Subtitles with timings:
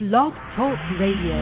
[0.00, 1.38] Blog Talk Radio.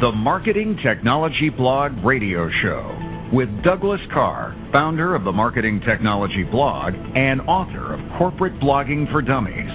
[0.00, 6.94] The Marketing Technology Blog Radio Show with Douglas Karr, founder of the Marketing Technology Blog
[7.14, 9.70] and author of Corporate Blogging for Dummies.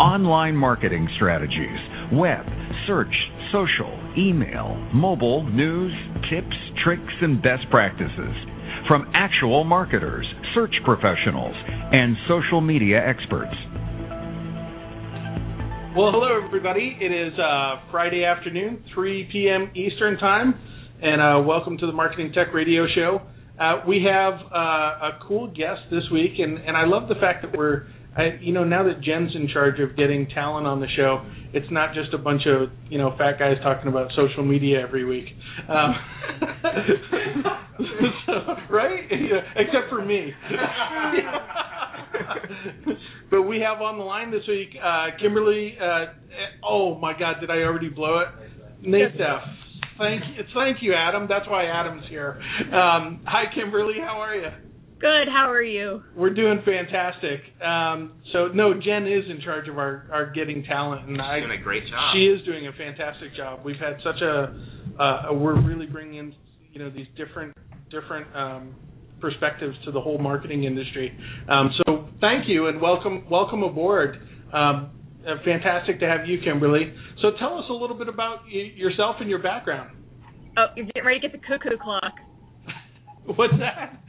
[0.00, 1.78] Online marketing strategies,
[2.12, 2.44] web,
[2.88, 3.14] search,
[3.52, 5.92] social, email, mobile, news,
[6.28, 8.34] tips, tricks, and best practices
[8.86, 11.54] from actual marketers, search professionals,
[11.92, 13.54] and social media experts.
[15.96, 16.96] Well, hello, everybody.
[17.00, 19.72] It is uh, Friday afternoon, 3 p.m.
[19.74, 20.54] Eastern Time,
[21.02, 23.20] and uh, welcome to the Marketing Tech Radio Show.
[23.58, 27.42] Uh, we have uh, a cool guest this week, and, and I love the fact
[27.42, 27.86] that we're,
[28.16, 31.70] I, you know, now that Jen's in charge of getting talent on the show, it's
[31.70, 35.26] not just a bunch of, you know, fat guys talking about social media every week.
[35.68, 35.94] Um,
[38.26, 38.32] so,
[38.70, 39.04] right?
[39.10, 40.32] Yeah, except for me.
[43.30, 45.76] but we have on the line this week uh, Kimberly.
[45.80, 46.06] Uh,
[46.64, 48.28] oh my God, did I already blow it?
[48.84, 49.40] Natef.
[49.98, 51.26] Thank you, thank you, Adam.
[51.28, 52.40] That's why Adam's here.
[52.66, 53.96] Um, hi, Kimberly.
[54.00, 54.67] How are you?
[55.00, 55.28] Good.
[55.28, 56.02] How are you?
[56.16, 57.40] We're doing fantastic.
[57.64, 61.38] Um, so no, Jen is in charge of our, our getting talent, and She's I
[61.40, 62.14] doing a great job.
[62.14, 63.60] she is doing a fantastic job.
[63.64, 64.54] We've had such a,
[65.00, 66.34] uh, we're really bringing in,
[66.72, 67.54] you know, these different
[67.90, 68.74] different um,
[69.20, 71.16] perspectives to the whole marketing industry.
[71.48, 74.16] Um, so thank you and welcome welcome aboard.
[74.52, 74.90] Um,
[75.26, 76.92] uh, fantastic to have you, Kimberly.
[77.22, 79.96] So tell us a little bit about y- yourself and your background.
[80.56, 82.14] Oh, you're getting ready to get the cuckoo clock.
[83.36, 84.00] What's that?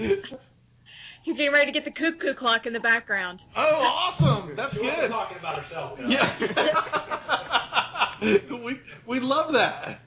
[1.30, 3.40] You're getting ready to get the cuckoo clock in the background.
[3.56, 4.56] Oh, awesome!
[4.58, 5.10] That's good.
[5.10, 6.00] talking about herself.
[6.10, 6.40] Yeah.
[8.66, 10.02] we we love that.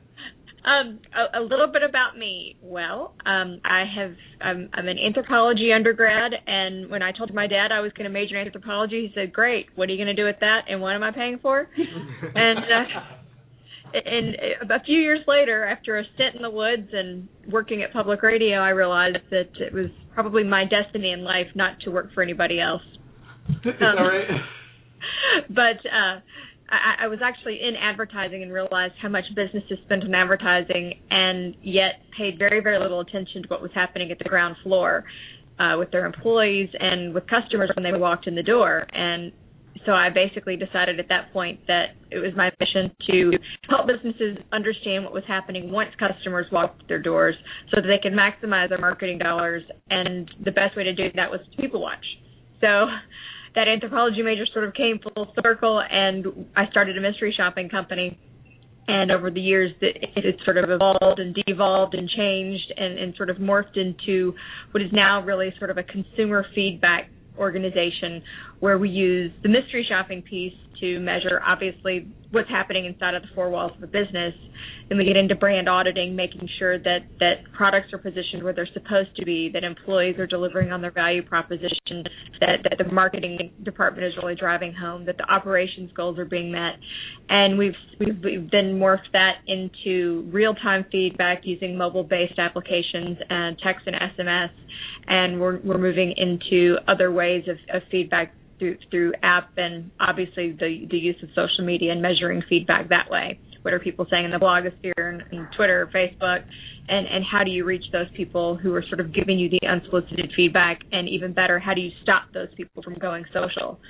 [0.64, 2.56] Um, a, a little bit about me.
[2.60, 7.70] Well, um, I have I'm, I'm an anthropology undergrad, and when I told my dad
[7.70, 9.66] I was going to major in anthropology, he said, "Great.
[9.76, 10.62] What are you going to do with that?
[10.68, 11.68] And what am I paying for?"
[12.34, 13.21] and uh,
[13.94, 18.22] and a few years later, after a stint in the woods and working at public
[18.22, 22.22] radio, I realized that it was probably my destiny in life not to work for
[22.22, 22.82] anybody else.
[23.64, 24.28] Is that right?
[25.48, 26.20] but uh
[26.72, 31.54] I, I was actually in advertising and realized how much businesses spent on advertising and
[31.62, 35.04] yet paid very, very little attention to what was happening at the ground floor
[35.58, 38.86] uh, with their employees and with customers when they walked in the door.
[38.90, 39.32] And
[39.86, 43.32] so I basically decided at that point that it was my mission to
[43.68, 47.34] help businesses understand what was happening once customers walked their doors
[47.70, 49.62] so that they could maximize their marketing dollars.
[49.90, 52.04] And the best way to do that was to people watch.
[52.60, 52.86] So
[53.54, 58.18] that anthropology major sort of came full circle, and I started a mystery shopping company.
[58.88, 63.14] And over the years, it it sort of evolved and devolved and changed and, and
[63.16, 64.34] sort of morphed into
[64.72, 67.08] what is now really sort of a consumer feedback
[67.38, 68.22] organization
[68.62, 73.28] where we use the mystery shopping piece to measure obviously what's happening inside of the
[73.34, 74.32] four walls of a business.
[74.88, 78.68] Then we get into brand auditing, making sure that that products are positioned where they're
[78.72, 82.04] supposed to be, that employees are delivering on their value proposition,
[82.38, 86.52] that that the marketing department is really driving home, that the operations goals are being
[86.52, 86.74] met,
[87.28, 93.88] and we've we've, we've then morphed that into real-time feedback using mobile-based applications and text
[93.88, 94.50] and SMS,
[95.08, 100.52] and we're we're moving into other ways of, of feedback through through app and obviously
[100.52, 103.40] the the use of social media and measuring feedback that way.
[103.62, 106.44] What are people saying in the blogosphere and, and Twitter, Facebook,
[106.88, 109.66] and and how do you reach those people who are sort of giving you the
[109.66, 110.80] unsolicited feedback?
[110.92, 113.80] And even better, how do you stop those people from going social?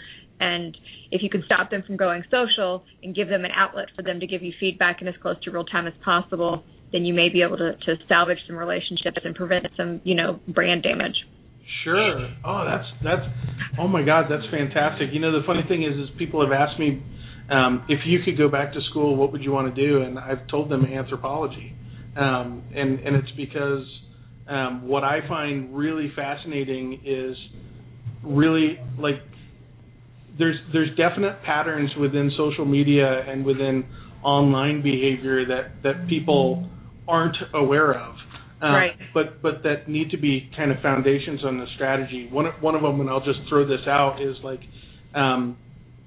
[0.41, 0.77] And
[1.11, 4.21] if you can stop them from going social and give them an outlet for them
[4.21, 7.29] to give you feedback in as close to real time as possible, then you may
[7.29, 11.15] be able to, to salvage some relationships and prevent some, you know, brand damage.
[11.85, 12.29] Sure.
[12.45, 13.27] Oh, that's that's.
[13.79, 15.09] Oh my God, that's fantastic.
[15.13, 17.03] You know, the funny thing is, is people have asked me
[17.51, 20.03] um, if you could go back to school, what would you want to do?
[20.03, 21.75] And I've told them anthropology,
[22.17, 23.85] um, and and it's because
[24.49, 27.37] um, what I find really fascinating is
[28.23, 29.17] really like
[30.39, 33.85] there's there's definite patterns within social media and within
[34.23, 36.69] online behavior that that people
[37.09, 38.15] aren't aware of.
[38.63, 38.93] Uh, Right.
[39.13, 42.29] But but that need to be kind of foundations on the strategy.
[42.31, 44.61] One of, one of them, and I'll just throw this out, is like
[45.15, 45.57] um,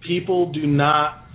[0.07, 1.25] people do not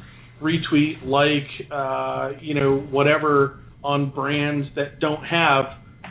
[0.43, 5.65] retweet, like, uh, you know, whatever on brands that don't have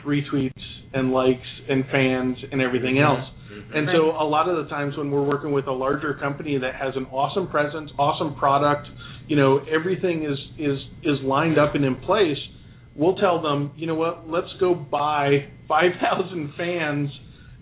[0.06, 0.52] retweets
[0.94, 3.26] and likes and fans and everything else.
[3.76, 6.76] And so a lot of the times when we're working with a larger company that
[6.76, 8.88] has an awesome presence, awesome product,
[9.28, 12.38] you know, everything is is is lined up and in place,
[12.96, 17.10] we'll tell them, you know what, let's go buy 5,000 fans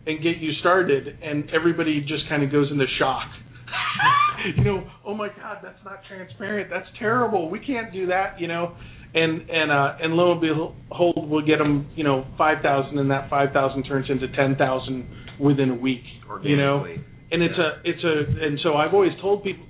[0.05, 3.27] and get you started, and everybody just kind of goes into shock.
[4.57, 6.69] you know, oh my God, that's not transparent.
[6.69, 7.49] That's terrible.
[7.49, 8.39] We can't do that.
[8.39, 8.75] You know,
[9.13, 11.87] and and uh, and lo and behold, we'll get them.
[11.95, 15.05] You know, five thousand, and that five thousand turns into ten thousand
[15.39, 16.03] within a week.
[16.43, 17.63] You know, and it's Yeah.
[17.63, 19.65] a it's a and so I've always told people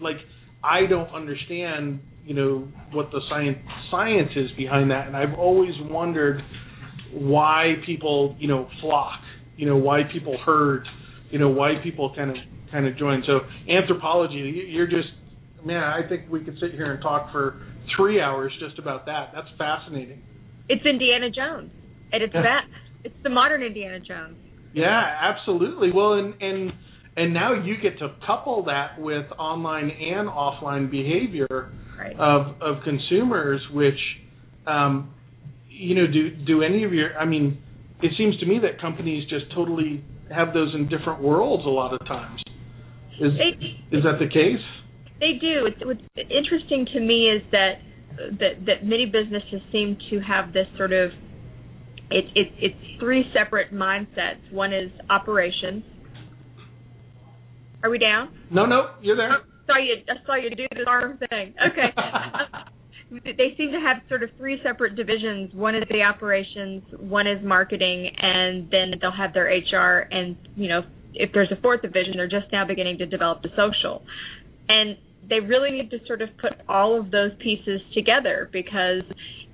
[0.00, 0.16] like
[0.64, 3.58] I don't understand you know what the science
[3.90, 6.42] science is behind that, and I've always wondered
[7.12, 9.20] why people you know flock,
[9.56, 10.86] you know why people herd,
[11.30, 12.36] you know why people kind of
[12.72, 13.22] kind of join.
[13.26, 13.40] So
[13.70, 15.08] anthropology, you- you're just
[15.64, 17.56] man, I think we could sit here and talk for
[17.96, 19.30] three hours just about that.
[19.34, 20.20] That's fascinating.
[20.68, 21.70] It's Indiana Jones,
[22.12, 22.42] and it's Yeah.
[22.42, 22.64] that.
[23.04, 24.36] It's the modern Indiana Jones.
[24.72, 25.92] Yeah, absolutely.
[25.92, 26.72] Well, and and
[27.16, 32.16] and now you get to couple that with online and offline behavior Right.
[32.18, 33.98] of of consumers, which
[34.66, 35.14] um,
[35.68, 37.16] you know do do any of your?
[37.16, 37.58] I mean,
[38.02, 40.04] it seems to me that companies just totally
[40.34, 42.40] have those in different worlds a lot of times.
[43.20, 44.64] Is They is that the case?
[45.20, 45.66] they do.
[45.66, 46.00] It's, what's
[46.30, 47.80] interesting to me is that
[48.38, 51.10] that that many businesses seem to have this sort of
[52.10, 54.52] it's it's it's three separate mindsets.
[54.52, 55.84] One is operations.
[57.82, 58.34] Are we down?
[58.50, 59.38] No, no, you're there.
[59.66, 61.54] Saw you I saw you do this arm thing.
[61.70, 61.90] Okay.
[63.24, 65.54] they seem to have sort of three separate divisions.
[65.54, 70.68] One is the operations, one is marketing, and then they'll have their HR and you
[70.68, 70.82] know,
[71.14, 74.02] if there's a fourth division, they're just now beginning to develop the social.
[74.68, 74.96] And
[75.28, 79.02] they really need to sort of put all of those pieces together because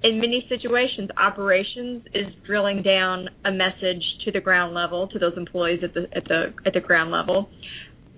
[0.02, 5.34] in many situations operations is drilling down a message to the ground level to those
[5.36, 7.48] employees at the at the at the ground level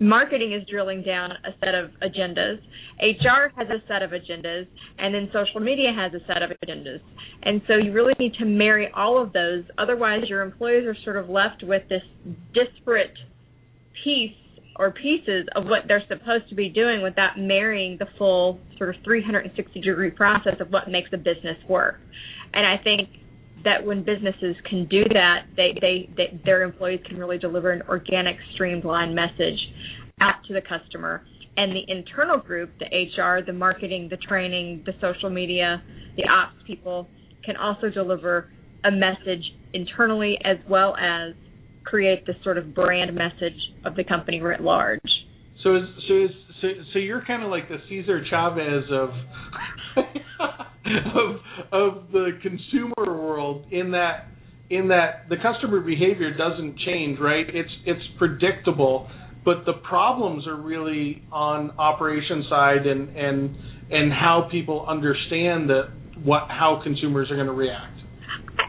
[0.04, 2.58] marketing is drilling down a set of agendas.
[3.00, 4.66] Hr has a set of agendas
[4.98, 7.00] and then social media has a set of agendas.
[7.42, 9.64] And so you really need to marry all of those.
[9.78, 12.02] Otherwise your employees are sort of left with this
[12.52, 13.16] disparate
[14.04, 14.32] piece
[14.76, 18.96] or pieces of what they're supposed to be doing without marrying the full sort of
[19.04, 21.96] 360 degree process of what makes a business work.
[22.52, 23.08] And I think
[23.64, 27.82] that when businesses can do that, they, they, they their employees can really deliver an
[27.88, 29.58] organic, streamlined message
[30.20, 31.22] out to the customer.
[31.56, 35.82] And the internal group, the HR, the marketing, the training, the social media,
[36.16, 37.08] the ops people
[37.44, 38.50] can also deliver
[38.84, 41.34] a message internally as well as
[41.84, 45.00] create this sort of brand message of the company writ large.
[45.62, 46.30] So is, so is,
[46.60, 49.10] so you're kind of like the Cesar Chavez of
[50.86, 51.36] of
[51.72, 54.28] of the consumer world in that
[54.70, 57.46] in that the customer behavior doesn't change, right?
[57.48, 59.08] It's it's predictable,
[59.44, 63.56] but the problems are really on operation side and and
[63.90, 65.90] and how people understand that
[66.22, 68.00] what how consumers are going to react.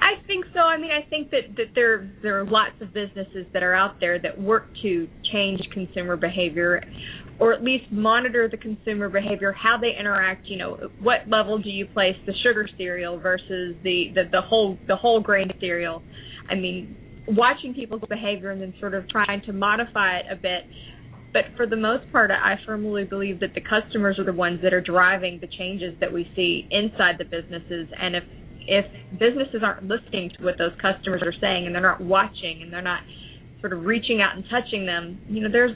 [0.01, 0.59] I I think so.
[0.59, 3.99] I mean, I think that, that there there are lots of businesses that are out
[3.99, 6.81] there that work to change consumer behavior,
[7.39, 10.47] or at least monitor the consumer behavior, how they interact.
[10.47, 14.77] You know, what level do you place the sugar cereal versus the the, the whole
[14.87, 16.01] the whole grain cereal?
[16.49, 16.95] I mean,
[17.27, 20.63] watching people's behavior and then sort of trying to modify it a bit.
[21.33, 24.73] But for the most part, I firmly believe that the customers are the ones that
[24.73, 27.89] are driving the changes that we see inside the businesses.
[27.99, 28.23] And if
[28.67, 28.85] if
[29.19, 32.81] businesses aren't listening to what those customers are saying and they're not watching and they're
[32.81, 33.01] not
[33.59, 35.75] sort of reaching out and touching them, you know, there's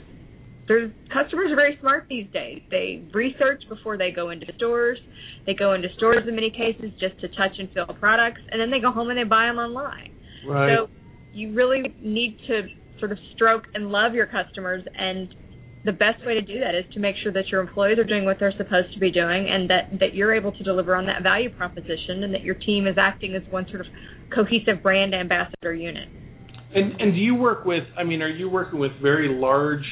[0.70, 2.62] there's customers are very smart these days.
[2.70, 4.98] They research before they go into stores.
[5.44, 8.70] They go into stores in many cases just to touch and feel products, and then
[8.70, 10.14] they go home and they buy them online.
[10.46, 10.76] Right.
[10.76, 10.88] So
[11.32, 12.68] you really need to
[13.00, 15.34] sort of stroke and love your customers and
[15.84, 18.26] the best way to do that is to make sure that your employees are doing
[18.26, 21.22] what they're supposed to be doing and that, that you're able to deliver on that
[21.22, 23.86] value proposition and that your team is acting as one sort of
[24.32, 26.06] cohesive brand ambassador unit.
[26.72, 27.82] And and do you work with?
[27.98, 29.82] I mean, are you working with very large,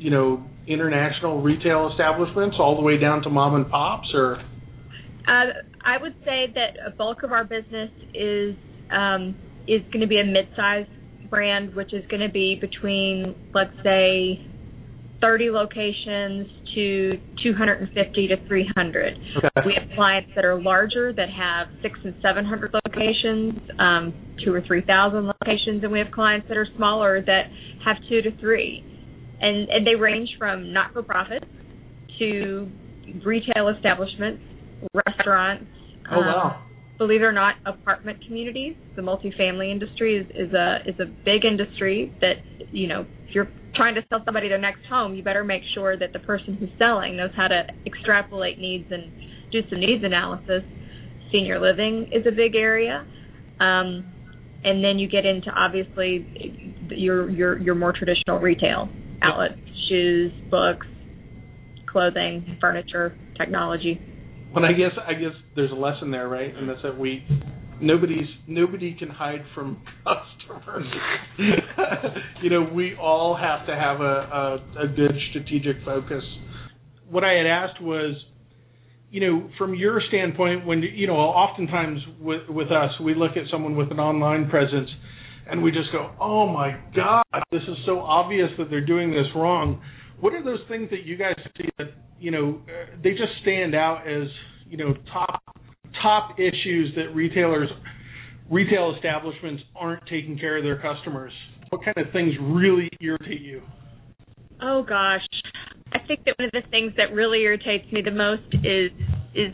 [0.00, 4.36] you know, international retail establishments all the way down to mom and pops, or?
[5.28, 5.52] Uh,
[5.84, 8.56] I would say that a bulk of our business is
[8.90, 9.36] um,
[9.68, 10.88] is going to be a mid-sized
[11.28, 14.40] brand, which is going to be between, let's say,
[15.20, 19.14] 30 locations to 250 to 300.
[19.36, 19.48] Okay.
[19.66, 24.62] We have clients that are larger that have six and 700 locations, um, two or
[24.66, 27.52] 3,000 locations, and we have clients that are smaller that
[27.84, 28.82] have two to three.
[29.40, 31.44] And, and they range from not-for-profit
[32.18, 32.68] to
[33.24, 34.42] retail establishments,
[35.06, 35.66] restaurants.
[36.10, 36.56] Oh wow.
[36.56, 41.06] um, believe it or not, apartment communities, the multifamily industry is, is a is a
[41.24, 42.34] big industry that
[42.72, 45.98] you know if you're trying to sell somebody their next home, you better make sure
[45.98, 49.10] that the person who's selling knows how to extrapolate needs and
[49.52, 50.62] do some needs analysis.
[51.32, 53.06] Senior living is a big area.
[53.60, 54.04] Um,
[54.64, 58.90] and then you get into obviously your your your more traditional retail
[59.22, 59.54] outlets,
[59.88, 60.86] shoes, books,
[61.90, 64.00] clothing, furniture, technology.
[64.54, 66.54] Well, I guess I guess there's a lesson there, right?
[66.54, 67.24] And that's that we
[67.80, 70.86] nobody's nobody can hide from customers.
[72.42, 76.22] you know, we all have to have a, a, a good strategic focus.
[77.08, 78.14] What I had asked was,
[79.10, 83.44] you know, from your standpoint, when you know, oftentimes with with us, we look at
[83.50, 84.88] someone with an online presence,
[85.50, 89.26] and we just go, "Oh my God, this is so obvious that they're doing this
[89.34, 89.80] wrong."
[90.20, 92.60] What are those things that you guys see that you know
[93.02, 94.28] they just stand out as
[94.68, 95.42] you know top
[96.02, 97.68] top issues that retailers
[98.50, 101.32] retail establishments aren't taking care of their customers?
[101.70, 103.62] What kind of things really irritate you?
[104.62, 105.26] Oh gosh,
[105.92, 108.90] I think that one of the things that really irritates me the most is
[109.34, 109.52] is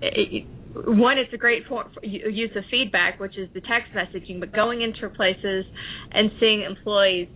[0.00, 0.46] it,
[0.86, 4.82] one, it's a great for, use of feedback, which is the text messaging, but going
[4.82, 5.64] into places
[6.12, 7.28] and seeing employees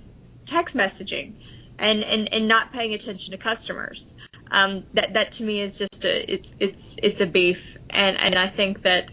[0.53, 1.35] text messaging
[1.79, 4.01] and, and, and not paying attention to customers.
[4.53, 7.57] Um, that that to me is just a it's it's it's a beef,
[7.89, 9.09] and and I think that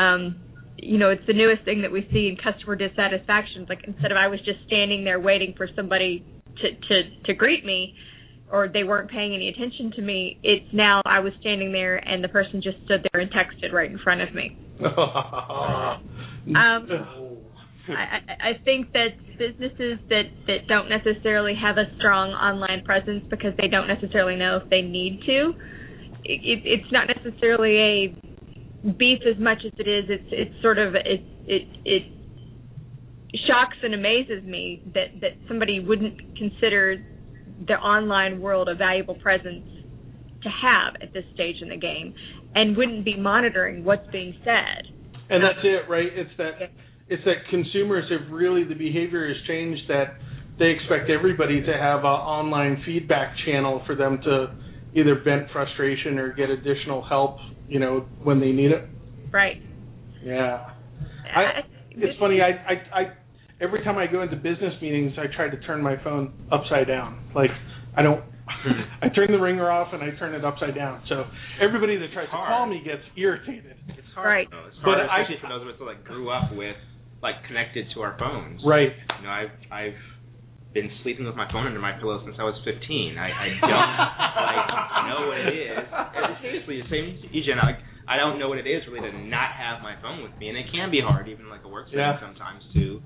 [0.00, 0.36] um,
[0.76, 3.66] you know it's the newest thing that we see in customer dissatisfaction.
[3.68, 6.24] Like instead of I was just standing there waiting for somebody
[6.62, 7.96] to to to greet me,
[8.50, 10.38] or they weren't paying any attention to me.
[10.42, 13.90] It's now I was standing there and the person just stood there and texted right
[13.90, 14.56] in front of me.
[14.84, 14.92] um,
[17.88, 23.52] I, I think that businesses that that don't necessarily have a strong online presence because
[23.58, 25.52] they don't necessarily know if they need to.
[26.24, 28.16] It, it's not necessarily a
[28.98, 30.04] beef as much as it is.
[30.08, 32.02] It's it's sort of it it it
[33.46, 36.96] shocks and amazes me that that somebody wouldn't consider
[37.66, 39.64] the online world a valuable presence
[40.42, 42.14] to have at this stage in the game
[42.54, 44.86] and wouldn't be monitoring what's being said.
[45.28, 46.08] And that's it, right?
[46.12, 46.70] It's that
[47.08, 50.18] it's that consumers have really the behavior has changed that
[50.58, 54.54] they expect everybody to have an online feedback channel for them to
[54.94, 57.36] either vent frustration or get additional help,
[57.68, 58.88] you know, when they need it.
[59.30, 59.60] Right.
[60.24, 60.70] Yeah.
[61.34, 61.60] I,
[61.90, 62.40] it's funny.
[62.40, 63.02] I, I, I
[63.60, 67.24] every time I go into business meetings, I try to turn my phone upside down.
[67.34, 67.50] Like
[67.96, 68.20] I don't.
[68.20, 68.82] Mm-hmm.
[69.04, 71.02] I turn the ringer off and I turn it upside down.
[71.08, 71.24] So
[71.60, 73.74] everybody that tries to call me gets irritated.
[73.88, 74.26] It's hard.
[74.26, 74.48] Right.
[74.50, 74.66] Though.
[74.68, 76.76] It's hard, But I- especially for those of us that like grew up with
[77.22, 78.62] like connected to our phones.
[78.64, 78.92] Right.
[79.18, 79.98] You know, I've I've
[80.74, 83.16] been sleeping with my phone under my pillow since I was 15.
[83.16, 83.92] I, I don't
[84.44, 84.68] like
[85.08, 85.78] know what it is.
[85.88, 87.56] And seriously, the same Jen.
[87.58, 90.48] Like I don't know what it is really to not have my phone with me,
[90.52, 92.20] and it can be hard, even like a work setting Yeah.
[92.20, 93.02] sometimes, to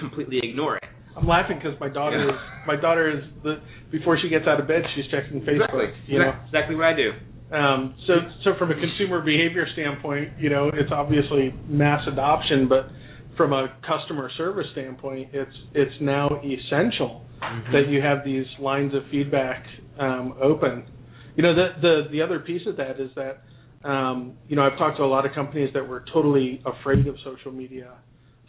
[0.00, 0.84] completely ignore it.
[1.16, 2.34] I'm laughing because my daughter Yeah.
[2.34, 5.70] is my daughter is the before she gets out of bed she's checking Facebook.
[5.70, 5.88] Exactly.
[6.06, 6.32] You know.
[6.46, 7.10] Exactly what I do.
[7.54, 8.14] Um, so
[8.44, 12.86] so from a consumer behavior standpoint, you know, it's obviously mass adoption, but
[13.36, 17.22] from a customer service standpoint, it's it's now essential
[17.72, 19.64] that you have these lines of feedback
[19.98, 20.84] um, open.
[21.36, 23.42] You know, the the the other piece of that is that
[23.88, 27.16] um, you know I've talked to a lot of companies that were totally afraid of
[27.24, 27.94] social media,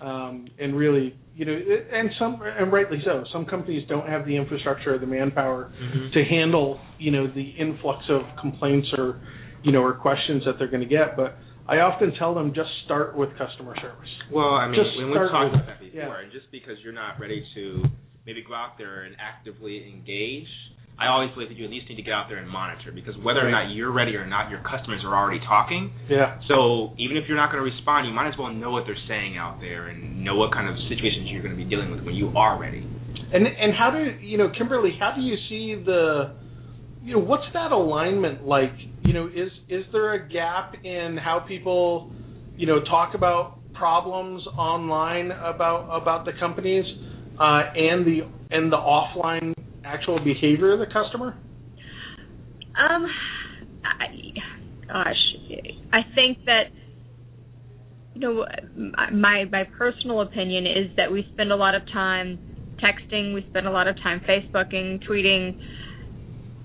[0.01, 3.23] um, and really you know, and some and rightly so.
[3.31, 5.71] Some companies don't have the infrastructure or the manpower
[6.13, 9.21] to handle you know the influx of complaints or
[9.63, 12.69] you know or questions that they're going to get, but I often tell them just
[12.85, 14.09] start with customer service.
[14.31, 16.23] Well, I mean, Just when we've talked about that before, Yeah.
[16.23, 17.85] and just because you're not ready to
[18.25, 20.49] maybe go out there and actively engage,
[20.99, 23.15] I always believe that you at least need to get out there and monitor because
[23.23, 25.91] whether or not you're ready or not, your customers are already talking.
[26.09, 26.39] Yeah.
[26.47, 29.05] So even if you're not going to respond, you might as well know what they're
[29.07, 32.03] saying out there and know what kind of situations you're going to be dealing with
[32.03, 32.85] when you are ready.
[33.33, 34.91] And and how do you know, Kimberly?
[34.99, 36.35] How do you see the,
[37.01, 38.73] you know, what's that alignment like?
[39.03, 42.11] You know, is is there a gap in how people,
[42.57, 46.85] you know, talk about problems online about about the companies,
[47.39, 48.19] uh, and the
[48.51, 49.53] and the offline
[49.83, 51.37] actual behavior of the customer?
[52.77, 53.05] Um,
[53.83, 54.05] I,
[54.87, 55.15] gosh,
[55.91, 56.65] I think that
[58.13, 58.45] you know
[59.11, 62.39] my my personal opinion is that we spend a lot of time
[62.83, 65.59] texting, we spend a lot of time Facebooking, tweeting,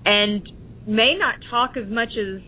[0.05, 0.49] and
[0.87, 2.41] may not talk as much as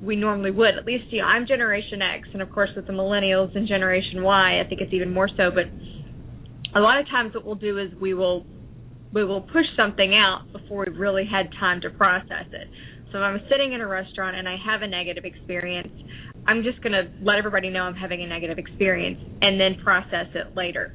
[0.00, 0.76] we normally would.
[0.78, 4.22] At least, you know, I'm Generation X, and of course, with the Millennials and Generation
[4.22, 5.50] Y, I think it's even more so.
[5.54, 5.64] But
[6.76, 8.44] a lot of times, what we'll do is we will
[9.12, 12.68] we will push something out before we've really had time to process it.
[13.12, 15.92] So if I'm sitting in a restaurant and I have a negative experience,
[16.46, 20.26] I'm just going to let everybody know I'm having a negative experience and then process
[20.34, 20.92] it later.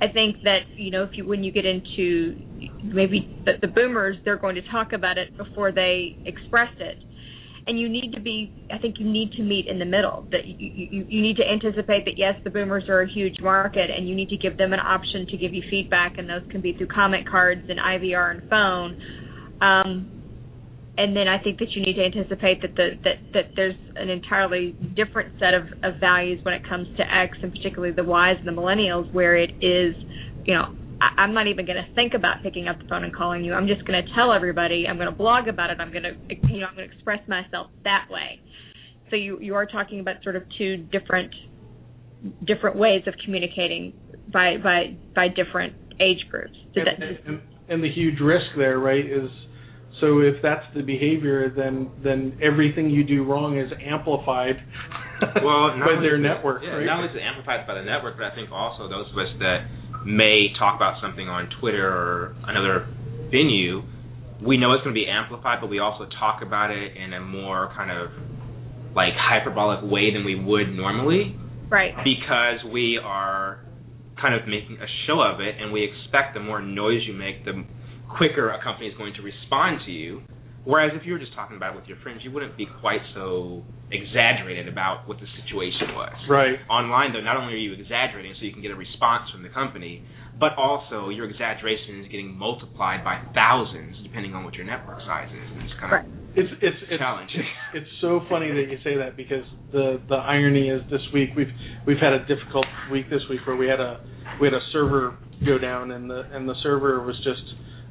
[0.00, 2.34] I think that you know if you when you get into
[2.82, 6.96] maybe the, the boomers, they're going to talk about it before they express it.
[7.70, 10.44] And you need to be i think you need to meet in the middle that
[10.44, 14.08] you, you you need to anticipate that yes the boomers are a huge market and
[14.08, 16.72] you need to give them an option to give you feedback and those can be
[16.76, 19.00] through comment cards and ivr and phone.
[19.62, 20.20] Um,
[20.98, 24.10] and then I think that you need to anticipate that the that that there's an
[24.10, 28.36] entirely different set of, of values when it comes to X and particularly the Ys
[28.38, 29.94] and the millennials where it is,
[30.44, 33.14] you know, I, I'm not even going to think about picking up the phone and
[33.14, 33.54] calling you.
[33.54, 34.86] I'm just going to tell everybody.
[34.88, 35.80] I'm going to blog about it.
[35.80, 36.14] I'm going to
[36.52, 38.40] you know I'm going to express myself that way.
[39.10, 41.34] So you you are talking about sort of two different
[42.46, 43.94] different ways of communicating
[44.32, 46.56] by by by different age groups.
[46.74, 49.28] And, that, and, and the huge risk there, right, is
[50.00, 54.56] so if that's the behavior, then then everything you do wrong is amplified
[55.44, 56.86] well, by their network, yeah, right?
[56.86, 59.28] Not only is it amplified by the network, but I think also those of us
[59.38, 59.68] that
[60.04, 62.88] may talk about something on Twitter or another
[63.30, 63.82] venue,
[64.44, 67.20] we know it's going to be amplified, but we also talk about it in a
[67.20, 68.10] more kind of
[68.94, 71.36] like hyperbolic way than we would normally.
[71.68, 71.94] Right.
[72.02, 73.64] Because we are
[74.20, 77.44] kind of making a show of it, and we expect the more noise you make,
[77.44, 77.64] the
[78.16, 80.22] quicker a company is going to respond to you.
[80.70, 83.02] Whereas if you were just talking about it with your friends, you wouldn't be quite
[83.12, 86.14] so exaggerated about what the situation was.
[86.30, 86.62] Right.
[86.70, 89.50] Online, though, not only are you exaggerating so you can get a response from the
[89.50, 90.06] company,
[90.38, 95.26] but also your exaggeration is getting multiplied by thousands depending on what your network size
[95.26, 95.48] is.
[95.50, 96.06] And it's kind right.
[96.06, 97.42] of it's it's it's challenging.
[97.74, 101.50] It's so funny that you say that because the the irony is this week we've
[101.86, 104.00] we've had a difficult week this week where we had a
[104.40, 107.42] we had a server go down and the and the server was just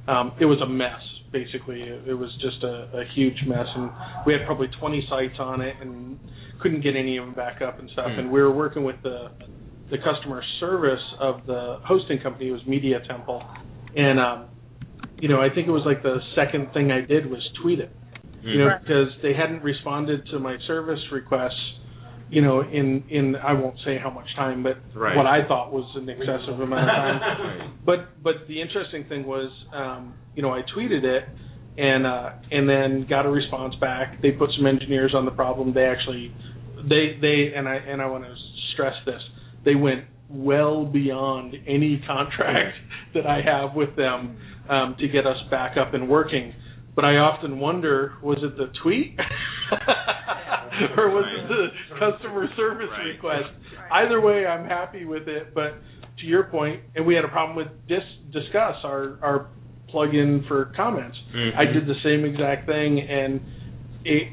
[0.07, 1.81] um, it was a mess basically.
[1.81, 3.91] It, it was just a, a huge mess, and
[4.25, 6.19] we had probably 20 sites on it, and
[6.61, 8.07] couldn't get any of them back up and stuff.
[8.11, 8.19] Hmm.
[8.19, 9.29] And we were working with the
[9.91, 12.49] the customer service of the hosting company.
[12.49, 13.43] It was Media Temple,
[13.95, 14.45] and um,
[15.17, 17.91] you know I think it was like the second thing I did was tweet it.
[18.41, 18.81] You know, Right.
[18.81, 21.59] because they hadn't responded to my service requests.
[22.29, 25.15] You know, in in I won't say how much time, but Right.
[25.17, 27.71] what I thought was an excessive amount of time.
[27.85, 31.23] But but the interesting thing was, um, you know, I tweeted it,
[31.77, 34.21] and uh, and then got a response back.
[34.21, 35.73] They put some engineers on the problem.
[35.73, 36.31] They actually,
[36.87, 38.35] they they and I and I want to
[38.73, 39.21] stress this.
[39.65, 42.77] They went well beyond any contract
[43.15, 44.37] that I have with them
[44.69, 46.53] um, to get us back up and working.
[46.99, 49.15] But I often wonder, was it the tweet,
[50.97, 53.05] or was it the customer service Right.
[53.15, 53.55] request?
[53.89, 55.53] Either way, I'm happy with it.
[55.55, 55.75] But
[56.19, 58.03] to your point, and we had a problem with dis
[58.35, 59.47] Disqus our our
[59.93, 61.15] plugin for comments.
[61.33, 61.55] Mhm.
[61.57, 63.39] I did the same exact thing, and
[64.03, 64.27] it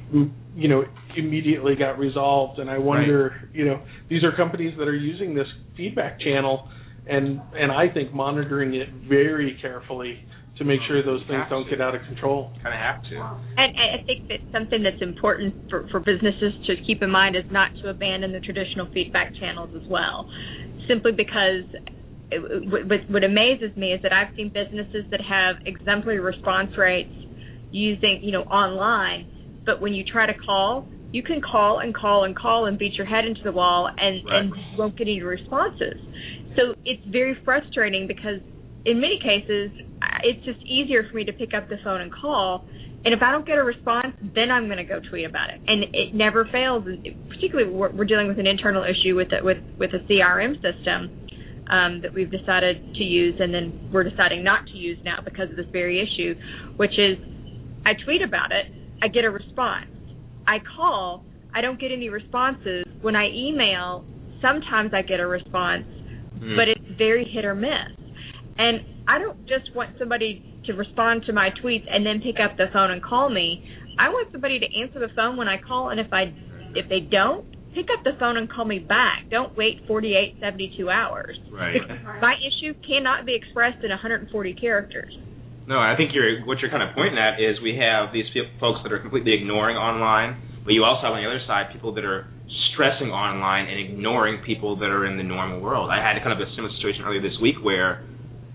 [0.56, 0.84] you know
[1.16, 2.58] immediately got resolved.
[2.58, 6.68] And I wonder, you know, these are companies that are using this feedback channel,
[7.06, 10.18] and and I think monitoring it very carefully
[10.58, 12.50] to make sure those things don't get out of control.
[12.62, 13.16] Kind of have to.
[13.60, 17.36] And I I think that something that's important for, for businesses to keep in mind
[17.36, 20.26] is not to abandon the traditional feedback channels as well.
[20.88, 21.64] Simply because
[22.30, 22.40] it,
[22.70, 27.12] what, what- what amazes me is that I've seen businesses that have exemplary response rates
[27.70, 29.26] using, you know, online,
[29.66, 32.94] but when you try to call, you can call and call and call and beat
[32.94, 34.40] your head into the wall and, Right.
[34.40, 35.96] and won't get any responses.
[36.56, 38.40] So it's very frustrating because
[38.86, 39.70] in many cases,
[40.22, 42.64] it's just easier for me to pick up the phone and call.
[43.04, 45.60] And if I don't get a response, then I'm going to go tweet about it.
[45.66, 46.84] And it never fails.
[47.28, 51.26] Particularly, we're, we're dealing with an internal issue with a, with with a CRM system
[51.70, 55.50] um, that we've decided to use, and then we're deciding not to use now because
[55.50, 56.34] of this very issue,
[56.76, 57.18] which is
[57.84, 58.66] I tweet about it,
[59.02, 59.90] I get a response.
[60.46, 62.84] I call, I don't get any responses.
[63.02, 64.04] When I email,
[64.40, 65.84] sometimes I get a response,
[66.36, 66.54] Mm.
[66.54, 67.96] but it's very hit or miss.
[68.58, 72.56] And I don't just want somebody to respond to my tweets and then pick up
[72.56, 73.64] the phone and call me.
[73.98, 76.34] I want somebody to answer the phone when I call, and if I
[76.74, 79.28] if they don't, pick up the phone and call me back.
[79.30, 81.38] Don't wait 48, 72 hours.
[81.52, 81.80] Right.
[82.20, 85.12] My issue cannot be expressed in 140 characters.
[85.66, 88.26] No, I think you're what you're kind of pointing at is we have these
[88.60, 91.92] folks that are completely ignoring online, but you also have on the other side people
[91.94, 92.30] that are
[92.72, 95.90] stressing online and ignoring people that are in the normal world.
[95.90, 98.06] I had kind of a similar situation earlier this week where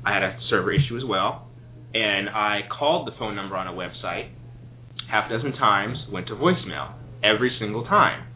[0.05, 1.47] I had a server issue as well,
[1.93, 4.29] and I called the phone number on a website
[5.09, 8.27] half a dozen times, went to voicemail every single time.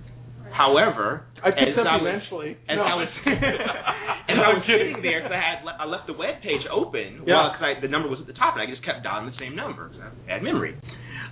[0.52, 2.58] However, I picked up I was- eventually.
[2.70, 2.84] as No.
[2.84, 6.14] I was as No, I was sitting there, because I had le- I left the
[6.14, 7.36] web page open, Yeah.
[7.36, 9.56] well, because the number was at the top, and I just kept dialing the same
[9.56, 10.76] number because I have bad memory.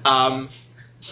[0.06, 0.50] Um,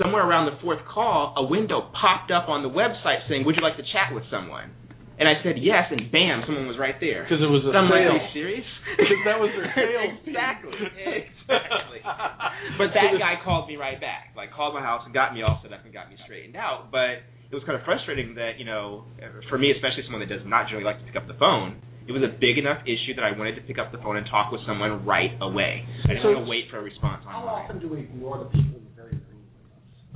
[0.01, 3.61] somewhere around the fourth call, a window popped up on the website saying, "Would you
[3.63, 4.71] like to chat with someone?"
[5.19, 7.23] And I said yes, and bam, someone was right there.
[7.27, 8.15] Because it was a So I'm like, sale.
[8.15, 10.33] "Are you serious?" Because that was their sales pitch.
[10.33, 11.99] exactly, exactly.
[12.79, 14.33] But that guy called me right back.
[14.33, 16.89] Like called my house and got me all set up and got me straightened out.
[16.89, 19.05] But it was kind of frustrating that you know,
[19.49, 21.77] for me, especially someone that does not generally like to pick up the phone,
[22.09, 24.25] it was a big enough issue that I wanted to pick up the phone and
[24.25, 25.85] talk with someone right away.
[26.09, 28.49] I didn't So- want to wait for a response How often do we ignore the
[28.49, 29.45] people in the very green?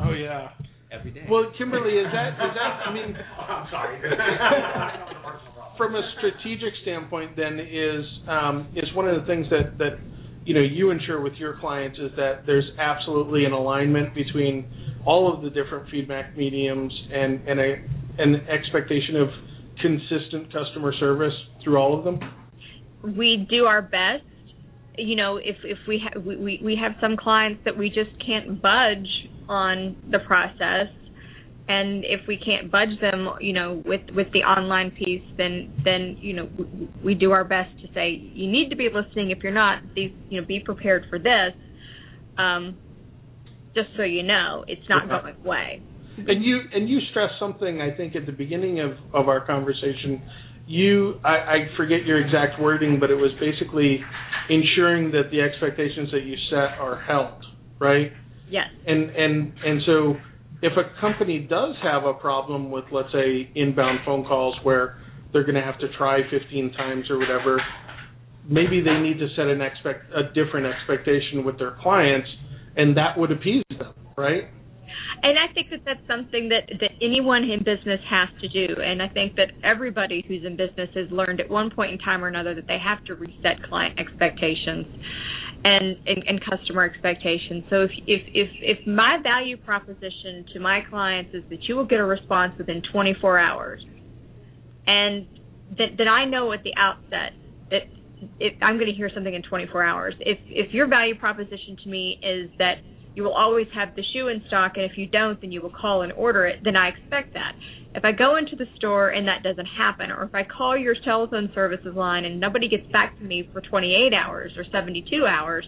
[0.02, 0.50] Oh yeah.
[0.98, 1.26] Every day.
[1.30, 2.88] Well, Kimberly, is that is that?
[2.88, 4.00] I mean, I'm sorry.
[5.78, 10.00] from a strategic standpoint, then is um, is one of the things that that
[10.46, 14.66] you know you ensure with your clients is that there's absolutely an alignment between
[15.06, 17.76] all of the different feedback mediums and and a
[18.18, 19.28] an expectation of
[19.82, 22.20] consistent customer service through all of them.
[23.04, 24.24] we do our best.
[24.98, 28.62] You know, if if we ha- we we- have some clients that we just can't
[28.62, 29.08] budge
[29.50, 30.88] on the process,
[31.68, 36.18] and if we can't budge them, you know, with with the online piece, then then
[36.20, 39.32] you know we, we do our best to say you need to be listening.
[39.32, 41.54] If you're not, these you know, be prepared for this.
[42.38, 42.78] Um,
[43.76, 45.22] just so you know, it's not Okay.
[45.22, 45.82] going away.
[46.18, 50.22] And you and you stressed something I think at the beginning of of our conversation.
[50.67, 53.99] You I, I forget your exact wording, but it was basically
[54.49, 57.43] ensuring that the expectations that you set are held,
[57.80, 58.12] right?
[58.49, 58.65] Yes.
[58.88, 60.15] And and and so
[60.62, 64.97] if a company does have a problem with let's say inbound phone calls where
[65.34, 67.62] they're going to have to try 15 times or whatever,
[68.49, 72.28] maybe they need to set an expect a different expectation with their clients,
[72.78, 74.49] and that would appease them, right?
[75.24, 78.82] And I think that that's something that that anyone in business has to do.
[78.82, 82.24] And I think that everybody who's in business has learned at one point in time
[82.24, 84.86] or another that they have to reset client expectations
[85.64, 87.64] and and, and customer expectations.
[87.70, 91.88] So if if if if my value proposition to my clients is that you will
[91.88, 93.84] get a response within 24 hours,
[94.86, 95.26] and
[95.78, 97.34] that then I know at the outset
[97.72, 97.84] that
[98.62, 100.14] I'm going to hear something in 24 hours.
[100.20, 102.76] If if your value proposition to me is that
[103.15, 105.71] you will always have the shoe in stock, and if you don't, then you will
[105.71, 107.54] call and order it, then I expect that.
[107.95, 110.95] If I go into the store and that doesn't happen, or if I call your
[111.06, 115.65] telephone services line and nobody gets back to me for 28 hours or 72 hours,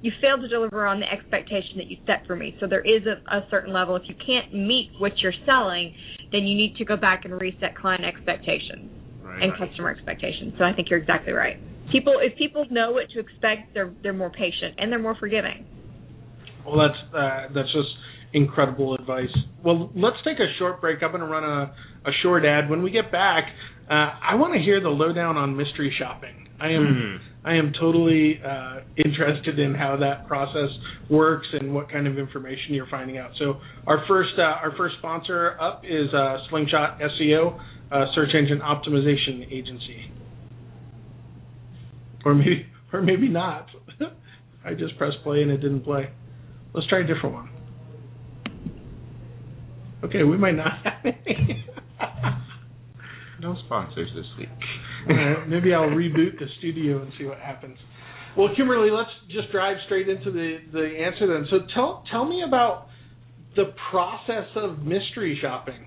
[0.00, 2.54] you failed to deliver on the expectation that you set for me.
[2.60, 3.96] So there is a, a certain level.
[3.96, 5.94] If you can't meet what you're selling,
[6.30, 9.42] then you need to go back and reset client expectations right.
[9.42, 10.52] and customer expectations.
[10.58, 11.56] So I think you're exactly right.
[11.90, 15.64] People, if people know what to expect, they're they're more patient and they're more forgiving.
[16.66, 17.88] Well, that's uh, that's just
[18.32, 19.34] incredible advice.
[19.64, 21.02] Well, let's take a short break.
[21.02, 21.74] I'm going to run a,
[22.08, 22.68] a short ad.
[22.68, 23.44] When we get back,
[23.88, 26.48] uh, I want to hear the lowdown on mystery shopping.
[26.60, 27.34] I am Hmm.
[27.46, 30.70] I am totally uh, interested in how that process
[31.10, 33.32] works and what kind of information you're finding out.
[33.38, 37.60] So our first uh, our first sponsor up is uh, Slingshot SEO,
[37.92, 40.10] uh, search engine optimization agency.
[42.24, 43.66] Or maybe or maybe not.
[44.64, 46.08] I just pressed play and it didn't play.
[46.74, 47.50] Let's try a different one.
[50.04, 51.64] Okay, we might not have any.
[53.40, 54.48] No sponsors this week.
[55.08, 57.78] All right, maybe I'll reboot the studio and see what happens.
[58.36, 61.46] Well, Kimberly, let's just drive straight into the the answer then.
[61.50, 62.88] So tell tell me about
[63.54, 65.86] the process of mystery shopping.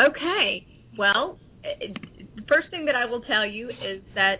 [0.00, 0.66] Okay.
[0.98, 4.36] Well, the first thing that I will tell you is that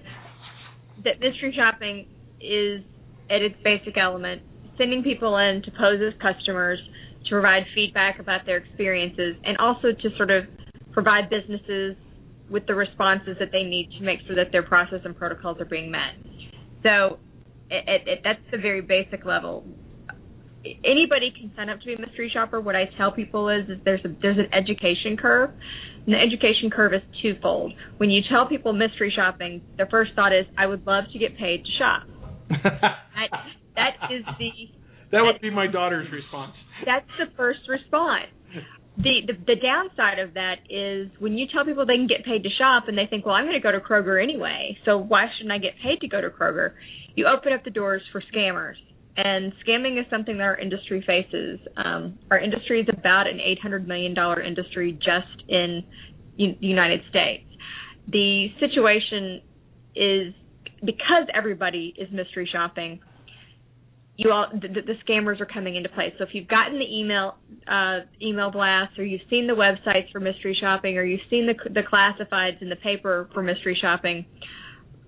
[1.04, 2.06] that mystery shopping
[2.40, 2.82] is
[3.30, 4.42] at its basic element
[4.82, 6.78] sending people in to pose as customers
[7.24, 10.44] to provide feedback about their experiences and also to sort of
[10.92, 11.94] provide businesses
[12.50, 15.64] with the responses that they need to make sure that their process and protocols are
[15.64, 16.18] being met.
[16.82, 17.18] So
[17.70, 19.64] it, it, that's the very basic level.
[20.84, 22.60] Anybody can sign up to be a mystery shopper.
[22.60, 25.50] What I tell people is, is there's a there's an education curve.
[26.06, 27.72] And the education curve is twofold.
[27.98, 31.38] When you tell people mystery shopping, their first thought is, I would love to get
[31.38, 32.02] paid to shop.
[33.76, 34.50] that is the
[35.12, 36.54] that would be my daughter's response.
[36.86, 38.28] that's the first response.
[38.96, 42.42] The, the the downside of that is when you tell people they can get paid
[42.42, 45.26] to shop and they think, well, I'm going to go to Kroger anyway, so why
[45.36, 46.72] shouldn't I get paid to go to Kroger?
[47.14, 48.74] You open up the doors for scammers,
[49.16, 51.60] and scamming is something that our industry faces.
[51.76, 55.84] Um, our industry is about an 800 million dollar industry just in
[56.36, 57.44] U- the United States.
[58.08, 59.40] The situation
[59.96, 60.34] is
[60.84, 63.00] because everybody is mystery shopping
[64.16, 66.12] you all the, the scammers are coming into play.
[66.18, 70.20] So if you've gotten the email uh, email blast, or you've seen the websites for
[70.20, 74.26] mystery shopping, or you've seen the the classifieds in the paper for mystery shopping,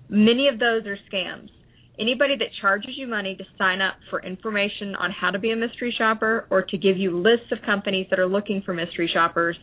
[0.09, 1.49] many of those are scams.
[1.97, 5.55] Anybody that charges you money to sign up for information on how to be a
[5.55, 9.55] mystery shopper or to give you lists of companies that are looking for mystery shoppers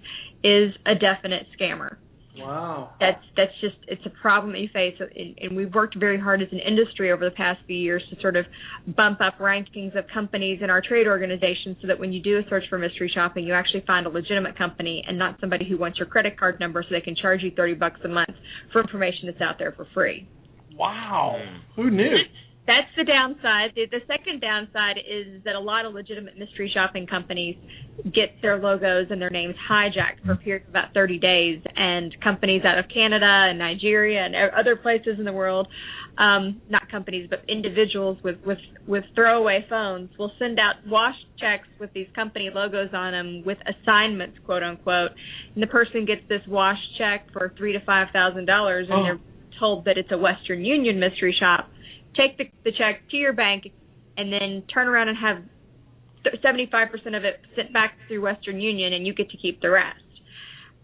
[0.42, 1.96] is a definite scammer.
[2.37, 2.95] Wow.
[2.99, 6.40] That's that's just it's a problem that you face, and, and we've worked very hard
[6.40, 8.47] as an industry over the past few years to sort of
[8.87, 12.42] bump up rankings of companies in our trade organization, so that when you do a
[12.49, 15.99] search for mystery shopping, you actually find a legitimate company and not somebody who wants
[15.99, 18.31] your credit card number so they can charge you thirty bucks a month
[18.73, 20.27] for information that's out there for free.
[20.75, 21.38] Wow.
[21.77, 22.16] Who knew?
[22.64, 23.72] That's the downside.
[23.75, 27.57] The, the second downside is that a lot of legitimate mystery shopping companies
[28.05, 32.14] get their logos and their names hijacked for a period of about 30 days, and
[32.22, 35.66] companies out of Canada and Nigeria and other places in the world,
[36.18, 41.66] um, not companies but individuals with with with throwaway phones will send out wash checks
[41.81, 45.11] with these company logos on them with assignments, quote unquote,
[45.55, 49.03] and the person gets this wash check for three to five thousand dollars, and Oh.
[49.03, 49.20] they're
[49.59, 51.68] told that it's a Western Union mystery shop
[52.16, 53.64] take the, the check to your bank
[54.16, 55.42] and then turn around and have
[56.44, 59.98] 75% of it sent back through Western Union and you get to keep the rest.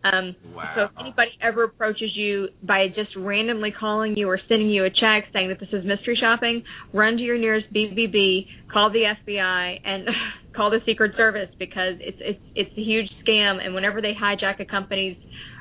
[0.04, 0.72] Um, Wow.
[0.74, 4.90] So if anybody ever approaches you by just randomly calling you or sending you a
[4.90, 6.62] check saying that this is mystery shopping,
[6.92, 10.08] run to your nearest BBB, call the FBI, and
[10.56, 13.64] call the Secret Service because it's it's it's a huge scam.
[13.64, 15.16] And whenever they hijack a company's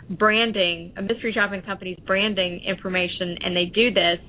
[0.09, 4.19] branding, a mystery shopping company's branding information, and they do this,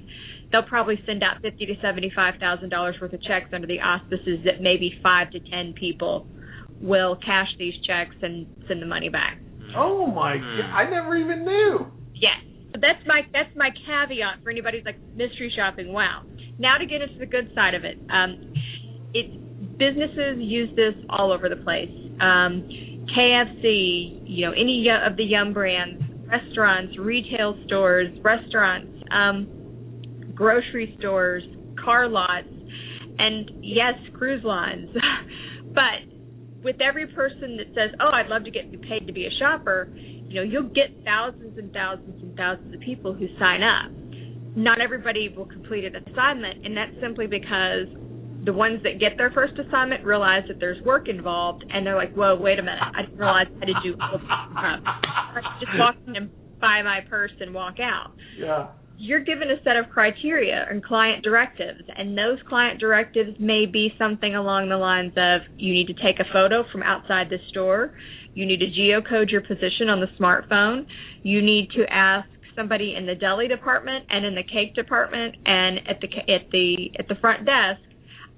[0.53, 4.41] they'll probably send out fifty to seventy-five thousand dollars worth of checks under the auspices
[4.45, 6.27] that maybe five to ten people
[6.81, 9.39] will cash these checks and send the money back.
[9.77, 10.61] Oh my Hmm.
[10.61, 10.71] god!
[10.73, 11.87] I never even knew.
[12.15, 12.37] Yes.
[12.81, 15.93] That's my that's my caveat for anybody who's like mystery shopping.
[15.93, 16.23] Wow.
[16.59, 17.99] Now to get into the good side of it.
[18.11, 18.53] Um,
[19.15, 19.35] it's
[19.79, 21.91] businesses use this all over the place.
[22.21, 22.69] Um,
[23.17, 29.49] KFC, you know, any of the Yum brands, restaurants, retail stores, restaurants, um,
[30.39, 31.43] grocery stores,
[31.85, 32.47] car lots,
[33.19, 34.89] and yes, cruise lines.
[35.75, 39.35] but with every person that says, "Oh, I'd love to get paid to be a
[39.41, 43.91] shopper," you know, you'll get thousands and thousands and thousands of people who sign up.
[44.57, 47.91] Not everybody will complete an assignment, and that's simply because
[48.45, 52.15] the ones that get their first assignment realize that there's work involved, and they're like,
[52.15, 52.79] "Whoa, wait a minute!
[52.81, 54.29] I didn't realize I had to do all this
[55.59, 58.69] just walk in and buy my purse and walk out." Yeah.
[58.99, 63.95] You're given a set of criteria and client directives, and those client directives may be
[63.97, 67.93] something along the lines of you need to take a photo from outside the store,
[68.35, 70.85] you need to geocode your position on the smartphone,
[71.23, 75.79] you need to ask somebody in the deli department and in the cake department and
[75.89, 77.81] at the at the at the front desk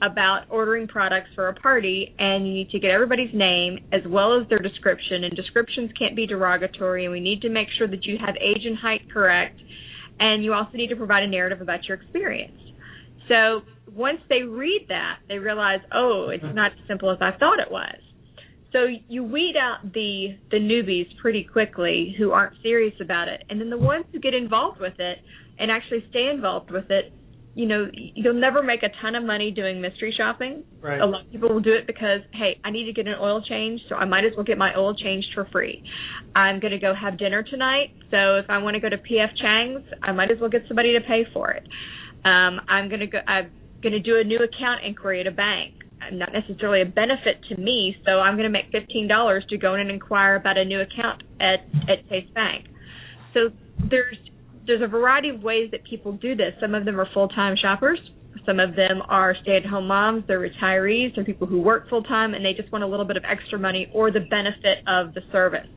[0.03, 4.39] about ordering products for a party and you need to get everybody's name as well
[4.39, 8.05] as their description and descriptions can't be derogatory and we need to make sure that
[8.05, 9.59] you have age and height correct
[10.21, 12.61] and you also need to provide a narrative about your experience.
[13.29, 16.53] So once they read that, they realize, oh, it's uh-huh.
[16.53, 17.97] not as simple as I thought it was.
[18.73, 23.61] So you weed out the the newbies pretty quickly who aren't serious about it, and
[23.61, 25.19] then the ones who get involved with it
[25.59, 27.13] and actually stay involved with it,
[27.55, 30.63] you know, you'll never make a ton of money doing mystery shopping.
[30.81, 31.01] Right.
[31.01, 33.43] A lot of people will do it because, hey, I need to get an oil
[33.43, 35.83] change, so I might as well get my oil changed for free.
[36.37, 39.37] I'm going to go have dinner tonight, so if I want to go to PF
[39.37, 41.67] Chang's, I might as well get somebody to pay for it.
[42.25, 43.19] Um, I'm going to go.
[43.27, 43.51] I'm
[43.83, 45.75] going to do a new account inquiry at a bank.
[46.13, 49.75] Not necessarily a benefit to me, so I'm going to make fifteen dollars to go
[49.75, 52.67] in and inquire about a new account at at Chase Bank.
[53.35, 53.51] So
[53.91, 54.17] there's
[54.67, 56.53] there's a variety of ways that people do this.
[56.61, 57.99] Some of them are full time shoppers.
[58.47, 60.25] Some of them are stay at home moms.
[60.27, 61.15] They're retirees.
[61.15, 63.59] They're people who work full time and they just want a little bit of extra
[63.59, 65.69] money or the benefit of the service.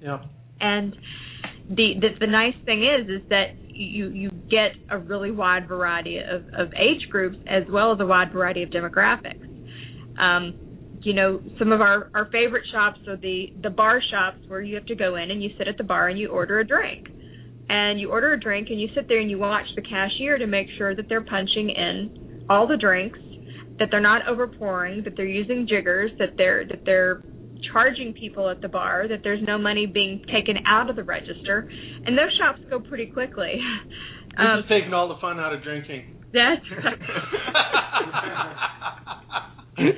[0.00, 0.22] Yeah.
[0.60, 0.94] And
[1.68, 6.18] the, the the nice thing is is that you you get a really wide variety
[6.18, 9.46] of, of age groups as well as a wide variety of demographics.
[10.18, 10.54] Um,
[11.02, 14.74] you know, some of our, our favorite shops are the, the bar shops where you
[14.74, 17.08] have to go in and you sit at the bar and you order a drink.
[17.72, 20.46] And you order a drink and you sit there and you watch the cashier to
[20.48, 23.16] make sure that they're punching in all the drinks,
[23.78, 27.22] that they're not overpouring, that they're using jiggers, that they're that they're
[27.72, 31.70] charging people at the bar, that there's no money being taken out of the register.
[32.04, 33.60] And those shops go pretty quickly.
[34.30, 36.16] This Um, is taking all the fun out of drinking.
[36.32, 36.64] that's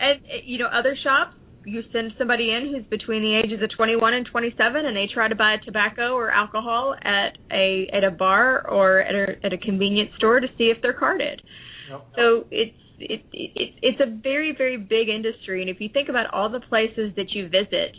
[0.00, 1.34] and uh, you know other shops
[1.68, 5.28] you send somebody in who's between the ages of 21 and 27 and they try
[5.28, 9.58] to buy tobacco or alcohol at a at a bar or at a at a
[9.58, 11.42] convenience store to see if they're carded.
[11.90, 12.06] Yep.
[12.16, 16.32] so it's it, it it's a very very big industry and if you think about
[16.34, 17.96] all the places that you visit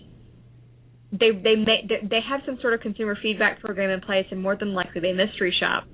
[1.11, 4.41] they they may they they have some sort of consumer feedback program in place and
[4.41, 5.85] more than likely they mystery shop.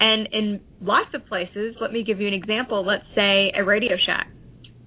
[0.00, 2.84] And in lots of places let me give you an example.
[2.84, 4.28] Let's say a radio shack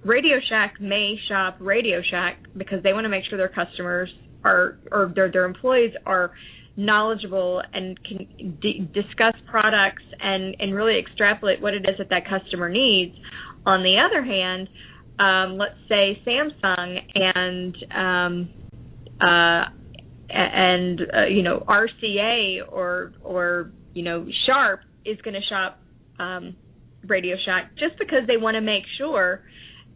[0.06, 4.08] radio shack may shop radio shack because they want to make sure their customers
[4.44, 6.32] are or their their employees are
[6.76, 12.28] knowledgeable and can d- discuss products and and really extrapolate what it is that that
[12.28, 13.16] customer needs.
[13.64, 14.68] On the other hand,
[15.18, 18.48] um, let's say Samsung and um,
[19.20, 19.64] uh,
[20.28, 25.80] and uh, you know RCA or or you know Sharp is going to shop
[26.18, 26.56] um,
[27.06, 29.42] Radio Shack just because they want to make sure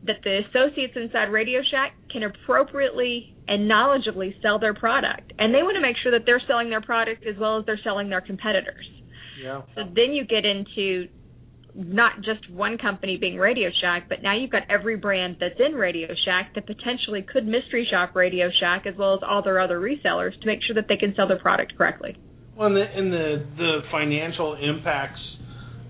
[0.05, 5.63] that the associates inside Radio Shack can appropriately and knowledgeably sell their product, and they
[5.63, 8.21] want to make sure that they're selling their product as well as they're selling their
[8.21, 8.87] competitors.
[9.43, 9.63] Yeah.
[9.75, 11.09] So then you get into
[11.75, 15.75] not just one company being Radio Shack, but now you've got every brand that's in
[15.75, 19.81] Radio Shack that potentially could mystery shop Radio Shack as well as all their other
[19.81, 22.17] resellers to make sure that they can sell their product correctly.
[22.57, 25.21] Well, and the and the, the financial impacts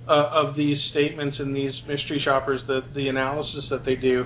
[0.08, 4.24] uh, of these statements and these mystery shoppers, the the analysis that they do.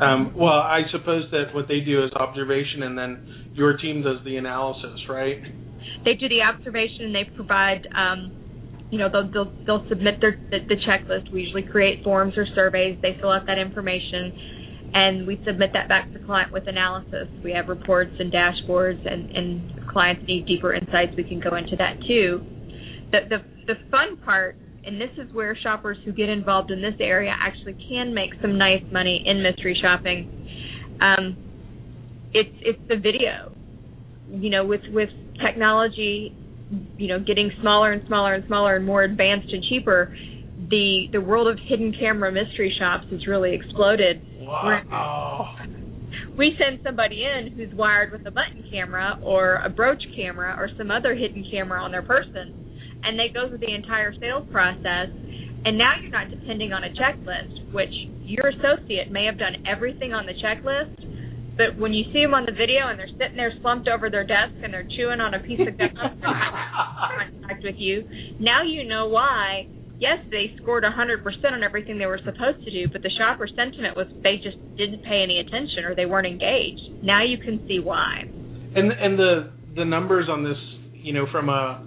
[0.00, 4.18] Um, well, I suppose that what they do is observation, and then your team does
[4.24, 5.40] the analysis, right?
[6.04, 7.86] They do the observation and they provide.
[7.94, 8.42] Um,
[8.90, 11.32] you know they'll they'll, they'll submit their the, the checklist.
[11.32, 12.98] We usually create forms or surveys.
[13.02, 17.28] They fill out that information, and we submit that back to the client with analysis.
[17.42, 21.12] We have reports and dashboards, and and clients need deeper insights.
[21.16, 22.46] We can go into that too.
[23.10, 24.56] The the the fun part,
[24.86, 28.56] and this is where shoppers who get involved in this area actually can make some
[28.56, 30.30] nice money in mystery shopping.
[31.00, 31.36] Um,
[32.32, 33.52] it's it's the video.
[34.30, 35.10] You know, with with
[35.44, 36.34] technology
[36.96, 40.12] you know getting smaller and smaller and smaller and more advanced and cheaper
[40.70, 45.56] the the world of hidden camera mystery shops has really exploded Wow.
[46.36, 50.68] we send somebody in who's wired with a button camera or a brooch camera or
[50.76, 52.65] some other hidden camera on their person
[53.06, 55.08] and they go through the entire sales process
[55.64, 57.94] and now you're not depending on a checklist which
[58.26, 61.06] your associate may have done everything on the checklist
[61.56, 64.26] but when you see them on the video and they're sitting there slumped over their
[64.28, 68.04] desk and they're chewing on a piece of gum contact with you,
[68.38, 69.66] now you know why.
[69.98, 73.96] Yes, they scored 100% on everything they were supposed to do, but the shopper sentiment
[73.96, 77.02] was they just didn't pay any attention or they weren't engaged.
[77.02, 78.28] Now you can see why.
[78.76, 80.60] And and the the numbers on this,
[80.92, 81.80] you know, from a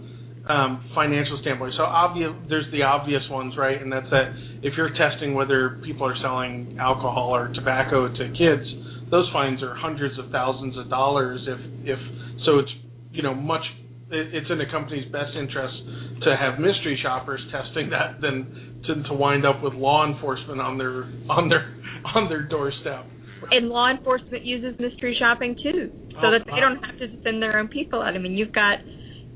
[0.49, 1.73] um, financial standpoint.
[1.77, 3.79] So obvious, there's the obvious ones, right?
[3.79, 4.33] And that's that
[4.65, 8.65] if you're testing whether people are selling alcohol or tobacco to kids,
[9.11, 11.39] those fines are hundreds of thousands of dollars.
[11.47, 11.59] If
[11.95, 11.99] if
[12.45, 12.71] so, it's
[13.11, 13.61] you know much.
[14.09, 15.77] It, it's in the company's best interest
[16.25, 20.77] to have mystery shoppers testing that than to, to wind up with law enforcement on
[20.77, 21.77] their on their
[22.15, 23.05] on their doorstep.
[23.51, 27.41] And law enforcement uses mystery shopping too, so Oh, that they don't have to send
[27.41, 28.13] their own people out.
[28.13, 28.79] I mean, you've got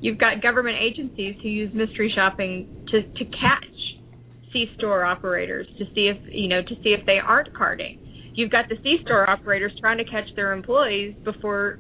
[0.04, 3.74] you've got government agencies who use mystery shopping to to catch
[4.52, 8.00] C store operators to see if you know to see if they aren't carding.
[8.36, 11.80] You've got the C store operators trying to catch their employees before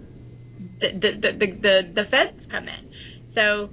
[0.79, 2.83] the the the the, the, the feds come in.
[3.35, 3.69] So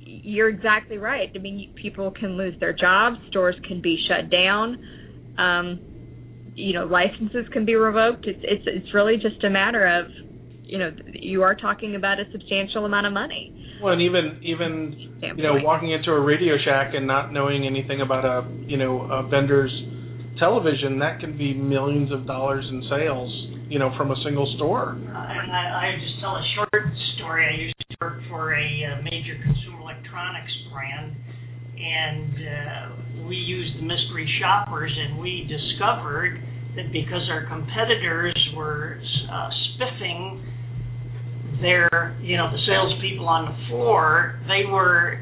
[0.00, 1.30] you're exactly right.
[1.34, 4.82] I mean, people can lose their jobs, stores can be shut down.
[5.38, 5.80] Um,
[6.54, 8.26] you know, licenses can be revoked.
[8.26, 10.06] It's it's it's really just a matter of,
[10.68, 13.56] you know, you are talking about a substantial amount of money.
[13.82, 18.02] Well, and even even you know walking into a Radio Shack and not knowing anything
[18.02, 19.72] about a you know a vendor's
[20.38, 23.32] television, that can be millions of dollars in sales.
[23.68, 24.96] You know, from a single store.
[24.96, 26.84] Uh, and I, I just tell a short
[27.16, 27.44] story.
[27.44, 31.12] I used to work for a uh, major consumer electronics brand,
[31.76, 36.40] and uh, we used the mystery shoppers, and we discovered
[36.76, 39.00] that because our competitors were
[39.30, 40.47] uh, spiffing
[41.60, 45.18] their, you know, the salespeople on the floor, they were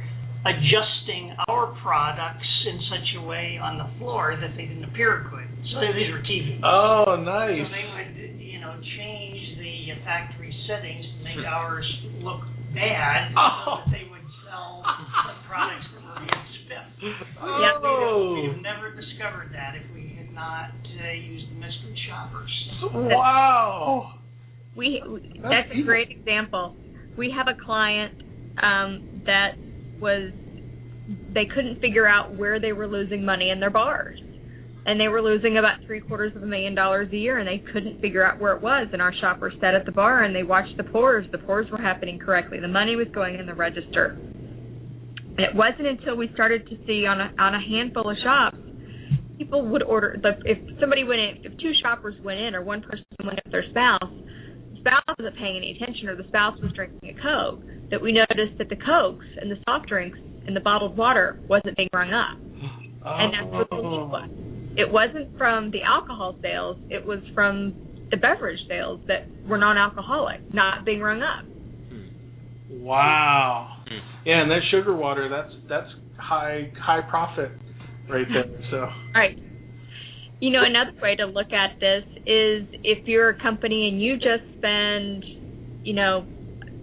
[0.47, 5.49] adjusting our products in such a way on the floor that they didn't appear good.
[5.75, 6.63] So these were TV.
[6.63, 7.59] Oh, nice.
[7.59, 11.87] So they would, you know, change the factory settings to make ours
[12.23, 12.43] look
[12.75, 13.83] bad, so Oh.
[13.83, 16.95] that they would sell the products that were being spiffed.
[17.03, 17.83] Yeah.
[17.83, 18.39] Oh.
[18.39, 22.53] We'd have never discovered that if we had not uh, used the mystery shoppers.
[22.95, 24.15] Wow.
[24.77, 25.03] We
[25.43, 26.77] That's that's a great example.
[27.17, 28.23] We have a client
[28.63, 29.53] um, that
[30.01, 30.33] was
[31.33, 34.19] they couldn't figure out where they were losing money in their bars.
[34.87, 37.61] And they were losing about three quarters of a million dollars a year, and they
[37.73, 38.87] couldn't figure out where it was.
[38.93, 41.27] And our shoppers sat at the bar and they watched the pours.
[41.33, 42.61] The pours were happening correctly.
[42.61, 44.17] The money was going in the register.
[44.17, 48.59] And it wasn't until we started to see on a on a handful of shops,
[49.39, 50.17] people would order.
[50.23, 53.43] The, if somebody went in, if two shoppers went in, or one person went in
[53.45, 54.13] with their spouse,
[54.87, 57.61] spouse wasn't paying any attention, or the spouse was drinking a coke.
[57.91, 61.77] That we noticed that the cokes and the soft drinks and the bottled water wasn't
[61.77, 64.31] being rung up, and that's what the leak was.
[64.77, 67.75] It wasn't from the alcohol sales; it was from
[68.11, 71.45] the beverage sales that were non-alcoholic, not being rung up.
[72.71, 73.79] Wow.
[73.91, 74.01] Mm.
[74.25, 77.51] Yeah, and that sugar water, that's that's high high profit
[78.09, 78.45] right there.
[78.71, 79.39] So Right.
[80.39, 84.17] You know, another way to look at this is if you're a company and you
[84.17, 85.25] just spend,
[85.83, 86.27] you know,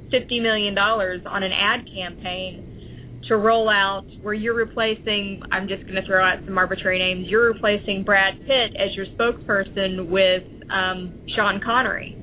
[0.09, 5.85] fifty million dollars on an ad campaign to roll out where you're replacing I'm just
[5.85, 11.21] gonna throw out some arbitrary names, you're replacing Brad Pitt as your spokesperson with um
[11.35, 12.17] Sean Connery.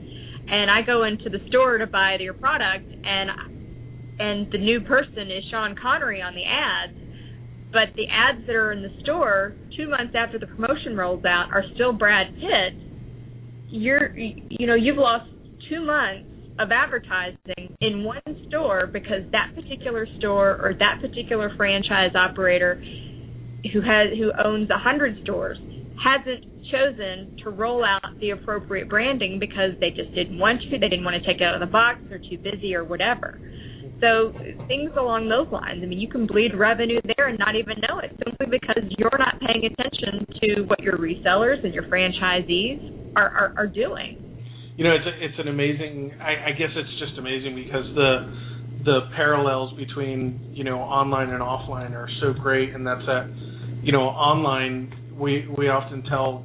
[0.49, 3.31] And I go into the store to buy your product and
[4.19, 7.10] and the new person is Sean Connery on the ads
[7.73, 11.49] but the ads that are in the store two months after the promotion rolls out
[11.53, 12.75] are still Brad Pitt,
[13.69, 15.29] you're you know you've lost
[15.69, 16.27] two months
[16.59, 22.83] of advertising in one store because that particular store or that particular franchise operator
[23.73, 25.59] who has who owns a hundred stores
[26.03, 30.89] hasn't chosen to roll out the appropriate branding because they just didn't want to, they
[30.89, 33.39] didn't want to take it out of the box, they're too busy or whatever.
[34.01, 34.33] So
[34.69, 35.81] things along those lines.
[35.83, 39.19] I mean, you can bleed revenue there and not even know it simply because you're
[39.19, 42.81] not paying attention to what your resellers and your franchisees
[43.17, 44.17] are are, are doing.
[44.77, 46.13] you know, it's a, it's an amazing.
[46.21, 48.33] I, I guess it's just amazing because the
[48.85, 53.29] the parallels between you know online and offline are so great, and that's that.
[53.83, 56.45] You know, online we we often tell.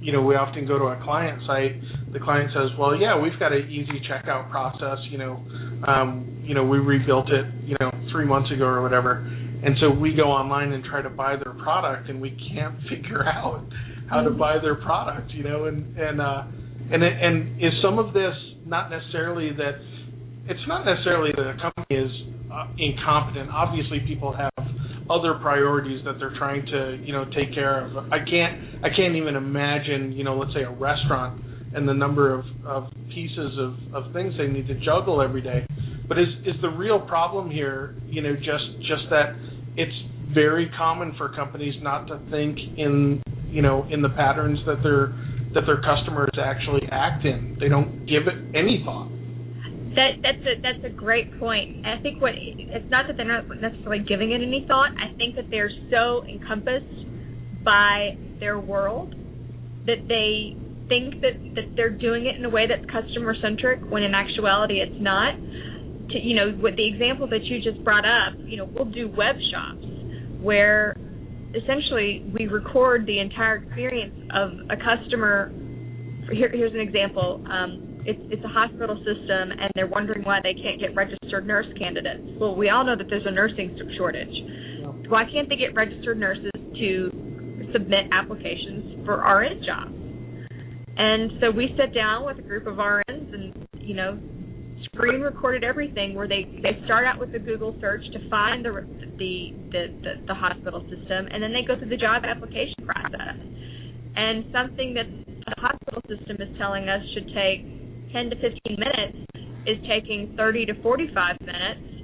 [0.00, 1.80] You know, we often go to a client site.
[2.12, 4.98] The client says, "Well, yeah, we've got an easy checkout process.
[5.10, 5.40] You know,
[5.86, 9.26] um, you know, we rebuilt it, you know, three months ago or whatever."
[9.62, 13.26] And so we go online and try to buy their product, and we can't figure
[13.26, 13.64] out
[14.08, 15.32] how to buy their product.
[15.32, 16.44] You know, and and uh,
[16.92, 18.34] and and is some of this
[18.64, 19.74] not necessarily that
[20.48, 22.10] it's not necessarily that a company is
[22.52, 23.50] uh, incompetent.
[23.50, 24.52] Obviously, people have
[25.10, 27.96] other priorities that they're trying to you know take care of.
[28.12, 31.42] I can't I can't even imagine you know let's say a restaurant
[31.74, 35.66] and the number of, of pieces of, of things they need to juggle every day.
[36.08, 39.34] But is is the real problem here you know just just that
[39.76, 39.96] it's
[40.34, 45.14] very common for companies not to think in you know in the patterns that their
[45.54, 47.56] that their customers actually act in.
[47.58, 49.08] They don't give it any thought.
[49.96, 51.86] That that's a that's a great point.
[51.86, 54.90] I think what it's not that they're not necessarily giving it any thought.
[55.00, 57.06] I think that they're so encompassed
[57.64, 59.14] by their world
[59.86, 60.56] that they
[60.88, 64.80] think that that they're doing it in a way that's customer centric when in actuality
[64.80, 65.34] it's not.
[66.10, 69.08] To you know, with the example that you just brought up, you know, we'll do
[69.08, 69.84] web shops
[70.40, 70.94] where
[71.54, 75.52] essentially we record the entire experience of a customer.
[76.30, 77.44] Here, here's an example.
[77.50, 81.66] Um, it's, it's a hospital system, and they're wondering why they can't get registered nurse
[81.78, 82.22] candidates.
[82.38, 84.30] Well, we all know that there's a nursing shortage.
[85.08, 87.10] Why can't they get registered nurses to
[87.72, 90.05] submit applications for RN jobs?
[90.96, 94.18] And so we sat down with a group of RNs and, you know,
[94.92, 98.70] screen recorded everything where they they start out with a Google search to find the
[99.18, 103.36] the the, the, the hospital system, and then they go through the job application process.
[104.16, 107.60] And something that the hospital system is telling us should take
[108.12, 109.18] 10 to 15 minutes
[109.66, 111.96] is taking 30 to 45 minutes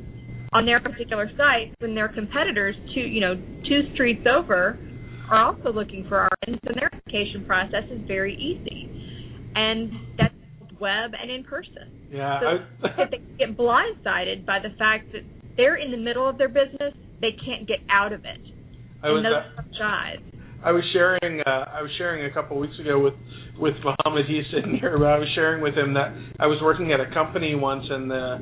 [0.53, 3.35] on their particular site when their competitors two you know
[3.69, 4.79] two streets over
[5.33, 8.89] are also looking for RNs and their application process is very easy.
[9.55, 10.35] And that's
[10.79, 12.09] web and in person.
[12.11, 12.41] Yeah.
[12.41, 12.47] So
[12.87, 15.23] I, if they get blindsided by the fact that
[15.57, 18.41] they're in the middle of their business, they can't get out of it.
[19.03, 20.65] I was those uh.
[20.65, 23.15] I was sharing uh, I was sharing a couple of weeks ago with
[23.59, 24.27] with Muhammad.
[24.29, 27.13] He's sitting here, but I was sharing with him that I was working at a
[27.13, 28.37] company once, and the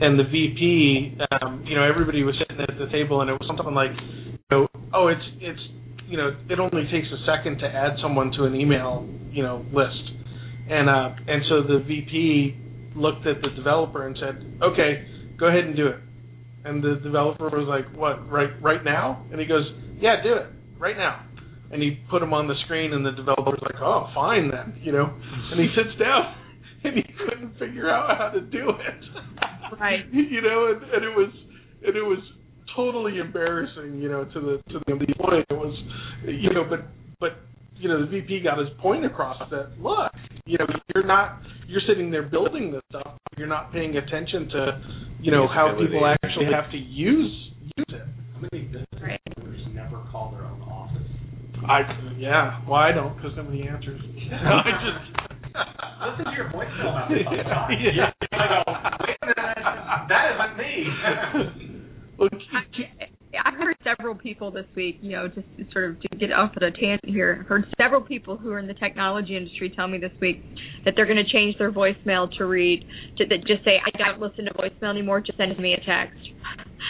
[0.00, 3.42] and the VP, um, you know, everybody was sitting at the table, and it was
[3.48, 5.60] something like, you know, oh, it's it's
[6.08, 9.64] you know, it only takes a second to add someone to an email, you know,
[9.72, 10.02] list,
[10.70, 12.56] and uh, and so the VP
[12.96, 15.06] looked at the developer and said, okay,
[15.38, 16.00] go ahead and do it.
[16.64, 19.24] And the developer was like, what, right right now?
[19.30, 19.64] And he goes,
[20.00, 20.46] yeah, do it
[20.78, 21.28] right now
[21.70, 24.92] and he put him on the screen and the developer's like, Oh, fine then, you
[24.92, 25.04] know.
[25.04, 26.34] And he sits down
[26.84, 29.78] and he couldn't figure out how to do it.
[29.78, 30.04] Right.
[30.12, 31.32] you know, and, and it was
[31.84, 32.18] and it was
[32.78, 35.44] totally embarrassing, you know, to the to the employee.
[35.50, 35.74] It was
[36.24, 36.86] you know, but
[37.18, 37.32] but
[37.76, 40.12] you know, the VP got his point across that look,
[40.46, 44.82] you know, you're not you're sitting there building this stuff, you're not paying attention to,
[45.20, 48.02] you know, how people actually have to use use it.
[48.34, 48.86] How many business
[49.74, 51.02] never call their own office?
[51.68, 51.80] I
[52.16, 54.00] yeah, well I don't because nobody answers.
[54.32, 55.28] I just
[55.98, 57.78] Listen to your voicemail about this.
[57.94, 58.12] Yeah.
[64.38, 67.44] People this week, you know, just sort of to get off at a tangent here.
[67.48, 70.40] Heard several people who are in the technology industry tell me this week
[70.84, 72.84] that they're going to change their voicemail to read
[73.18, 75.20] to that just say, "I don't listen to voicemail anymore.
[75.20, 76.20] Just send me a text."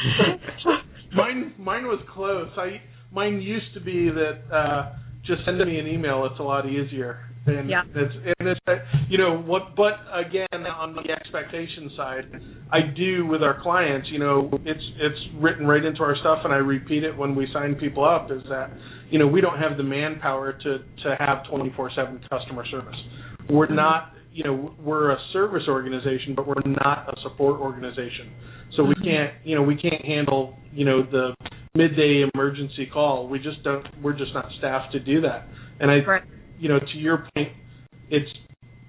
[1.16, 2.50] mine mine was close.
[2.58, 2.82] I
[3.12, 4.92] mine used to be that uh
[5.24, 6.28] just send me an email.
[6.30, 7.27] It's a lot easier.
[7.48, 7.82] And Yeah.
[7.94, 8.60] it's and it's
[9.08, 12.26] you know what but again on the expectation side,
[12.70, 16.52] I do with our clients, you know, it's it's written right into our stuff and
[16.52, 18.70] I repeat it when we sign people up is that
[19.10, 22.96] you know, we don't have the manpower to to have 24/7 customer service.
[23.48, 23.76] We're mm-hmm.
[23.76, 28.30] not, you know, we're a service organization, but we're not a support organization.
[28.76, 29.04] So we mm-hmm.
[29.04, 31.34] can't, you know, we can't handle, you know, the
[31.74, 33.28] midday emergency call.
[33.28, 33.84] We just don't.
[34.02, 35.46] We're just not staffed to do that.
[35.80, 36.22] And I, Right.
[36.58, 37.48] You know, to your point,
[38.10, 38.30] it's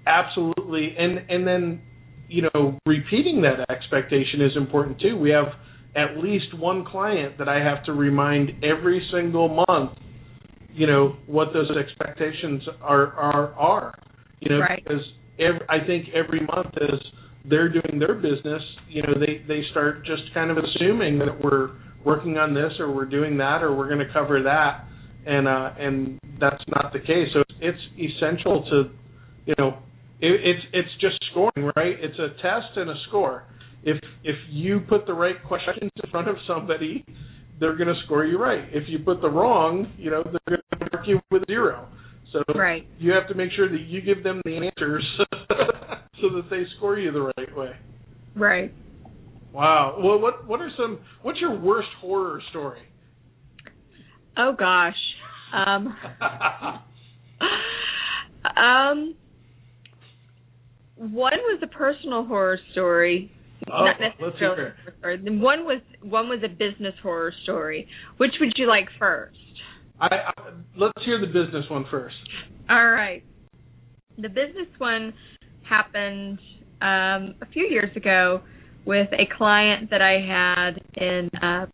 [0.06, 1.80] absolutely and and then,
[2.28, 5.16] you know, repeating that expectation is important too.
[5.16, 5.46] We have
[5.96, 9.92] at least one client that I have to remind every single month,
[10.72, 13.94] you know, what those expectations are are are.
[14.40, 14.82] You know, Right.
[14.82, 15.02] because
[15.38, 17.00] every, I think every month as
[17.48, 21.70] they're doing their business, you know, they they start just kind of assuming that we're
[22.04, 24.84] working on this or we're doing that or we're going to cover that,
[25.26, 27.28] and uh, and that's not the case.
[27.34, 28.90] So it's essential to,
[29.46, 29.78] you know,
[30.20, 31.94] it, it's it's just scoring, right?
[31.98, 33.44] It's a test and a score.
[33.82, 37.04] If if you put the right questions in front of somebody,
[37.58, 38.64] they're going to score you right.
[38.72, 41.88] If you put the wrong, you know, they're going to mark you with zero.
[42.32, 42.86] So Right.
[42.98, 45.04] you have to make sure that you give them the answers
[46.20, 47.72] so that they score you the right way.
[48.36, 48.72] Right.
[49.52, 49.98] Wow.
[50.02, 51.00] Well, what what are some?
[51.22, 52.80] What's your worst horror story?
[54.36, 54.94] Oh gosh.
[55.52, 55.96] Um.
[58.60, 59.14] um.
[60.96, 63.32] One was a personal horror story.
[63.72, 64.72] Oh, not let's necessarily hear it.
[64.72, 65.20] a horror story.
[65.24, 67.88] Then One was one was a business horror story.
[68.18, 69.36] Which would you like first?
[69.98, 70.32] I, I
[70.76, 72.16] let's hear the business one first.
[72.68, 73.22] All right.
[74.18, 75.14] The business one
[75.68, 76.38] happened
[76.82, 78.42] um, a few years ago
[78.84, 81.66] with a client that I had in uh,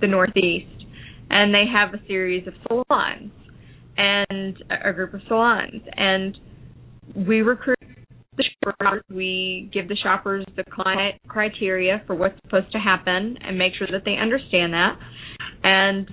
[0.00, 0.84] the Northeast,
[1.30, 3.30] and they have a series of salons
[3.96, 6.36] and a group of salons, and
[7.26, 7.78] we recruit
[8.36, 9.02] the shoppers.
[9.10, 13.88] We give the shoppers the client criteria for what's supposed to happen and make sure
[13.90, 14.98] that they understand that.
[15.62, 16.10] And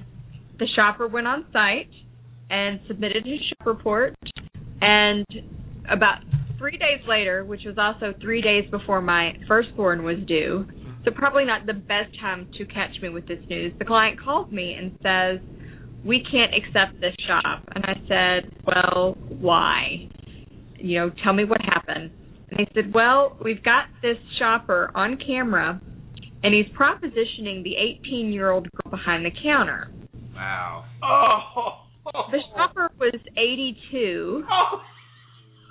[0.60, 1.90] the shopper went on site
[2.50, 4.16] and submitted his shop report.
[4.82, 5.26] And
[5.92, 6.20] about
[6.58, 10.66] three days later, which was also three days before my firstborn was due,
[11.04, 14.50] so probably not the best time to catch me with this news, the client calls
[14.52, 15.40] me and says,
[16.06, 17.64] We can't accept this shop.
[17.76, 20.10] And I said, Well, why?
[20.78, 22.12] You know, tell me what happened.
[22.50, 25.82] And they said, Well, we've got this shopper on camera
[26.44, 27.74] and he's propositioning the
[28.06, 29.90] 18 year old girl behind the counter.
[30.36, 30.86] Wow.
[31.02, 31.80] Oh.
[32.32, 34.82] The shopper was 82, Oh.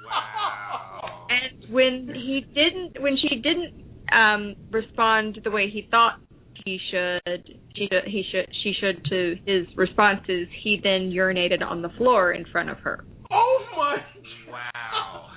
[0.07, 1.26] Wow.
[1.28, 6.20] and when he didn't, when she didn't um respond the way he thought
[6.64, 11.82] he should, she should, he should, she should to his responses, he then urinated on
[11.82, 13.05] the floor in front of her.
[13.30, 13.96] Oh my.
[14.50, 15.28] Wow.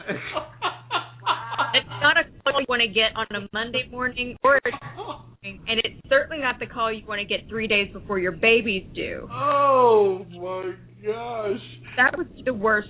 [1.74, 5.60] It's not a call you want to get on a Monday morning or a Tuesday,
[5.68, 8.86] and it's certainly not the call you want to get three days before your baby's
[8.94, 9.28] due.
[9.32, 10.74] Oh my
[11.06, 11.62] gosh.
[11.98, 12.90] That was the worst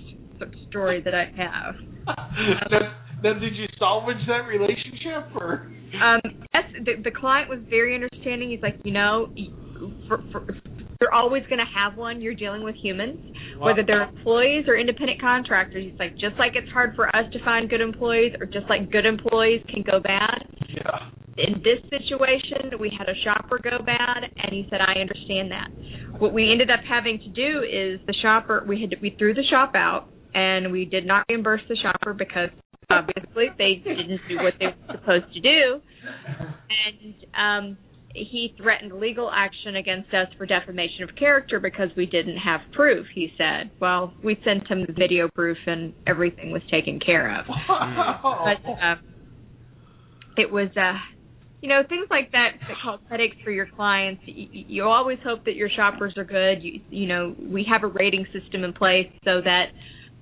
[0.70, 1.76] story that I have.
[3.26, 5.72] then, did you salvage that relationship or?
[5.98, 6.22] Um,
[6.54, 8.52] yes, the, the client was very understanding.
[8.52, 9.34] He's like, you know,
[10.08, 10.46] for, for,
[11.02, 12.22] you're always going to have one.
[12.22, 13.20] You're dealing with humans,
[13.58, 15.84] whether they're employees or independent contractors.
[15.90, 18.92] He's like, just like it's hard for us to find good employees, or just like
[18.92, 20.46] good employees can go bad.
[20.70, 21.10] Yeah.
[21.38, 25.68] In this situation, we had a shopper go bad, and he said, I understand that.
[26.20, 29.34] What we ended up having to do is the shopper we had to, we threw
[29.34, 32.50] the shop out, and we did not reimburse the shopper because
[32.90, 35.82] obviously they didn't do what they were supposed to do,
[36.70, 37.16] and
[37.72, 37.78] um,
[38.16, 43.06] he threatened legal action against us for defamation of character because we didn't have proof.
[43.14, 47.46] He said, "Well, we sent him the video proof, and everything was taken care of."
[47.48, 48.96] But uh,
[50.38, 50.98] it was, uh,
[51.62, 54.22] you know, things like that that cause headaches for your clients.
[54.26, 56.64] You, you always hope that your shoppers are good.
[56.64, 59.66] You, you know, we have a rating system in place so that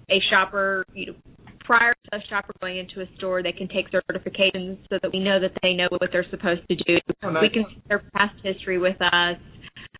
[0.09, 1.13] a shopper, you know,
[1.63, 5.19] prior to a shopper going into a store, they can take certifications so that we
[5.19, 6.97] know that they know what they're supposed to do.
[7.23, 7.43] Oh, nice.
[7.43, 9.37] We can see their past history with us.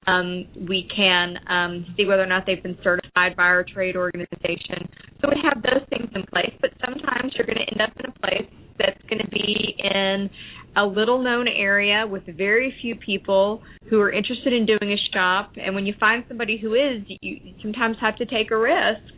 [0.06, 4.90] Um, we can um, see whether or not they've been certified by our trade organization.
[5.22, 8.10] So we have those things in place, but sometimes you're going to end up in
[8.10, 10.30] a place that's going to be in
[10.76, 15.52] a little known area with very few people who are interested in doing a shop
[15.56, 19.14] and when you find somebody who is you sometimes have to take a risk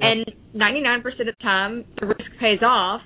[0.00, 0.24] and
[0.54, 3.00] 99% of the time the risk pays off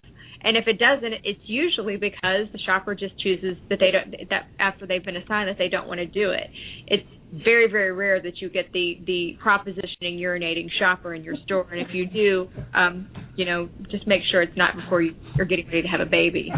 [0.44, 4.48] and if it doesn't it's usually because the shopper just chooses that they don't that
[4.58, 6.48] after they've been assigned that they don't want to do it
[6.86, 7.06] it's
[7.44, 11.80] very very rare that you get the the propositioning urinating shopper in your store and
[11.80, 15.66] if you do um you know just make sure it's not before you, you're getting
[15.66, 16.50] ready to have a baby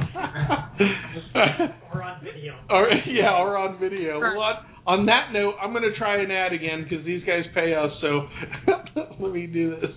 [1.95, 2.55] Or on video.
[2.70, 4.18] or yeah, or on video.
[4.20, 4.57] Well, on,
[4.87, 7.91] on that note, I'm going to try an ad again because these guys pay us.
[8.01, 8.28] So
[9.20, 9.91] let me do this.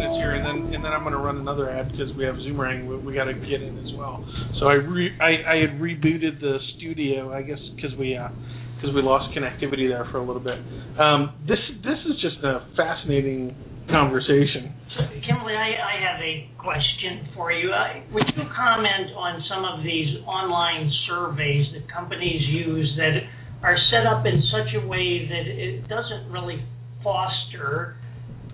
[1.45, 4.25] another ad because we have Zoomerang we, we got to get in as well.
[4.61, 9.05] So I re, I, I had rebooted the studio, I guess, because we because we
[9.05, 10.57] lost connectivity there for a little bit.
[10.97, 13.53] Um, this this is just a fascinating
[13.93, 14.73] conversation.
[14.97, 17.73] So, Kimberly, I, I have a question for you.
[17.73, 23.21] I, would you comment on some of these online surveys that companies use that
[23.61, 26.65] are set up in such a way that it doesn't really
[27.03, 27.97] foster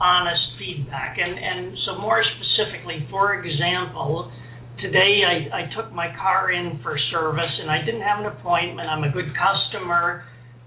[0.00, 1.18] honest feedback?
[1.18, 4.32] And, and so, more specifically, for example,
[4.80, 8.88] today I, I took my car in for service and I didn't have an appointment.
[8.88, 10.24] I'm a good customer.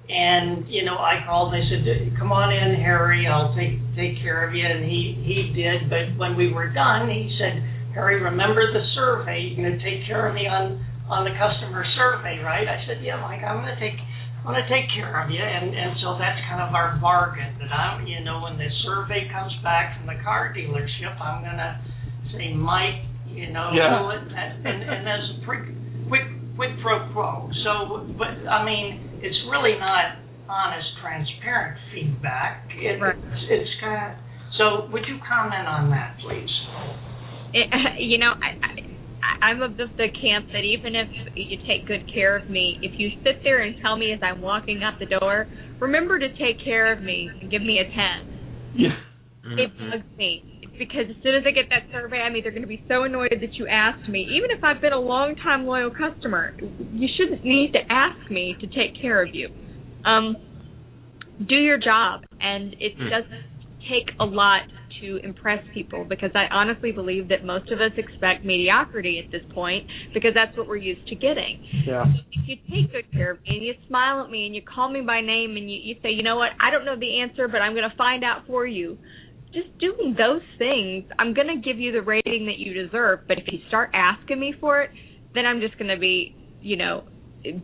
[0.09, 1.53] And you know, I called.
[1.53, 1.87] They said,
[2.19, 3.25] "Come on in, Harry.
[3.25, 5.89] I'll take take care of you." And he he did.
[5.89, 7.63] But when we were done, he said,
[7.95, 9.39] "Harry, remember the survey.
[9.55, 12.99] You're going to take care of me on on the customer survey, right?" I said,
[12.99, 13.47] "Yeah, Mike.
[13.47, 13.95] I'm going to take
[14.43, 17.55] going to take care of you." And and so that's kind of our bargain.
[17.59, 21.57] That I'm, you know, when the survey comes back from the car dealership, I'm going
[21.59, 21.79] to
[22.35, 23.97] say, "Mike, you know, Yeah.
[23.97, 25.63] and and, and there's a quick
[26.07, 27.49] quick quid pro quo.
[27.63, 30.17] So, but I mean, it's really not
[30.49, 32.67] honest, transparent feedback.
[32.75, 33.15] It, Right.
[33.15, 34.19] It's, it's kind of.
[34.57, 36.51] So, would you comment on that, please?
[37.53, 38.69] it, eh, you know, I, I,
[39.41, 42.93] I'm of the, the camp that even if you take good care of me, if
[42.97, 45.47] you sit there and tell me as I'm walking out the door,
[45.79, 48.73] remember to take care of me and give me a ten.
[48.75, 48.89] Yeah.
[49.57, 50.43] It bugs me
[50.79, 53.37] because as soon as I get that survey, I'm either going to be so annoyed
[53.39, 57.43] that you asked me, even if I've been a long time loyal customer, you shouldn't
[57.45, 59.49] need to ask me to take care of you.
[60.05, 60.35] Um,
[61.47, 63.09] do your job, and it Hmm.
[63.09, 63.45] doesn't
[63.89, 64.61] take a lot
[65.01, 69.41] to impress people because I honestly believe that most of us expect mediocrity at this
[69.53, 71.63] point because that's what we're used to getting.
[71.85, 72.05] Yeah.
[72.31, 74.89] If you take good care of me and you smile at me and you call
[74.89, 77.47] me by name and you, you say, you know what, I don't know the answer,
[77.47, 78.97] but I'm going to find out for you.
[79.53, 83.21] Just doing those things, I'm going to give you the rating that you deserve.
[83.27, 84.89] But if you start asking me for it,
[85.35, 87.03] then I'm just going to be, you know,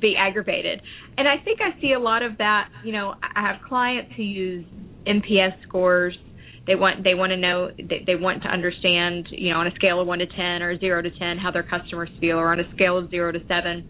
[0.02, 0.82] be aggravated.
[1.18, 2.70] And I think I see a lot of that.
[2.84, 4.66] You know, I have clients who use
[5.08, 6.18] NPS scores.
[6.70, 9.74] They want they want to know they, they want to understand, you know, on a
[9.74, 12.60] scale of one to ten or zero to ten, how their customers feel, or on
[12.60, 13.90] a scale of zero to seven.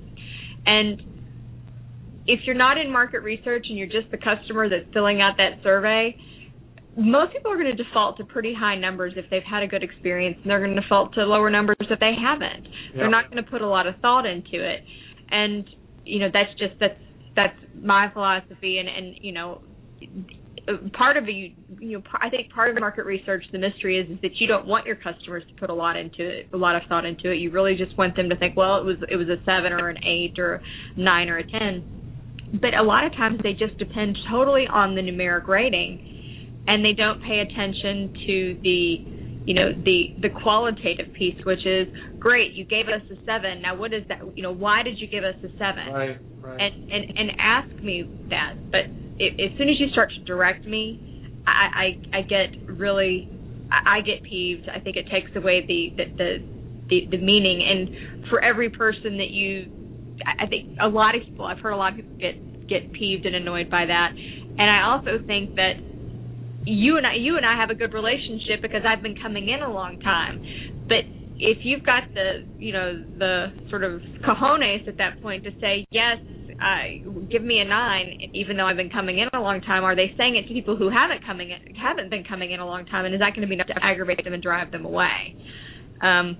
[0.65, 1.01] And
[2.25, 5.61] if you're not in market research and you're just the customer that's filling out that
[5.61, 6.15] survey,
[6.95, 9.83] most people are going to default to pretty high numbers if they've had a good
[9.83, 12.65] experience, and they're going to default to lower numbers if they haven't.
[12.95, 14.85] They're not going to put a lot of thought into it,
[15.29, 15.69] and
[16.05, 16.99] you know that's just that's
[17.35, 19.61] that's my philosophy, and and you know
[20.93, 24.09] part of the you know I think part of the market research the mystery is
[24.09, 26.75] is that you don't want your customers to put a lot into it a lot
[26.75, 29.15] of thought into it you really just want them to think well it was it
[29.15, 30.61] was a 7 or an 8 or a
[30.99, 35.01] 9 or a 10 but a lot of times they just depend totally on the
[35.01, 38.95] numeric rating and they don't pay attention to the
[39.45, 41.87] you know the the qualitative piece which is
[42.19, 45.07] great you gave us a 7 now what is that you know why did you
[45.07, 46.19] give us a 7 Right.
[46.41, 46.61] Right.
[46.61, 48.53] and and and ask me that.
[48.71, 48.85] But
[49.19, 53.29] i as soon as you start to direct me, I I, I get really
[53.71, 54.67] I, I get peeved.
[54.73, 56.29] I think it takes away the the, the
[56.89, 57.63] the the meaning.
[57.63, 59.71] And for every person that you,
[60.39, 63.25] I think a lot of people I've heard a lot of people get get peeved
[63.25, 64.09] and annoyed by that.
[64.57, 65.73] And I also think that
[66.65, 69.63] you and I you and I have a good relationship because I've been coming in
[69.63, 70.41] a long time.
[70.87, 71.05] But
[71.39, 75.87] if you've got the you know the sort of cojones at that point to say
[75.91, 76.17] yes
[76.59, 79.83] uh, give me a nine, even though I've been coming in a long time.
[79.83, 82.65] Are they saying it to people who haven't coming in, haven't been coming in a
[82.65, 84.85] long time, and is that going to be enough to aggravate them and drive them
[84.85, 85.35] away?
[86.01, 86.37] Um,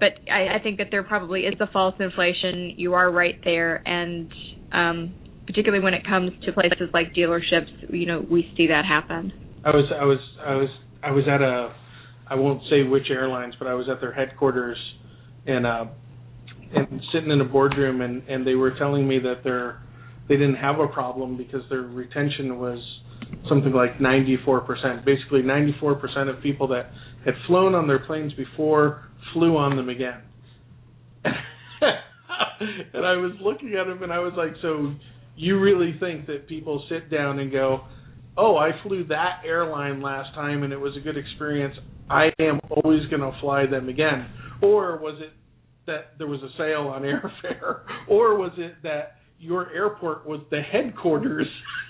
[0.00, 2.74] but I, I think that there probably is a false inflation.
[2.76, 4.32] You are right there, and
[4.72, 5.14] um,
[5.46, 9.32] particularly when it comes to places like dealerships, you know, we see that happen.
[9.64, 10.68] I was I was I was
[11.04, 11.74] I was at a
[12.26, 14.78] I won't say which airlines, but I was at their headquarters
[15.46, 15.84] and uh
[16.74, 19.82] and sitting in a boardroom and and they were telling me that they're
[20.28, 22.78] they didn't have a problem because their retention was
[23.48, 25.04] something like 94%.
[25.04, 26.90] Basically 94% of people that
[27.24, 30.20] had flown on their planes before flew on them again.
[31.24, 34.94] and I was looking at him and I was like, so
[35.36, 37.82] you really think that people sit down and go,
[38.36, 41.74] "Oh, I flew that airline last time and it was a good experience.
[42.10, 44.28] I am always going to fly them again."
[44.60, 45.32] Or was it
[45.86, 47.82] that there was a sale on airfare?
[48.08, 51.48] Or was it that your airport was the headquarters?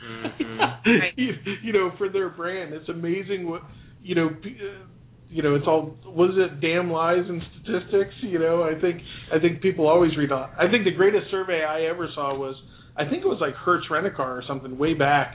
[0.08, 0.90] Mm-hmm.
[1.16, 1.32] you,
[1.62, 2.72] you know for their brand.
[2.74, 3.62] It's amazing what
[4.02, 4.86] you know uh,
[5.28, 8.62] you know it's all was it damn lies and statistics you know?
[8.62, 9.00] I think
[9.32, 10.50] i think people always read on.
[10.58, 12.56] I think the greatest survey i ever saw was
[12.96, 15.34] i think it was like hertz rent a car or something way back.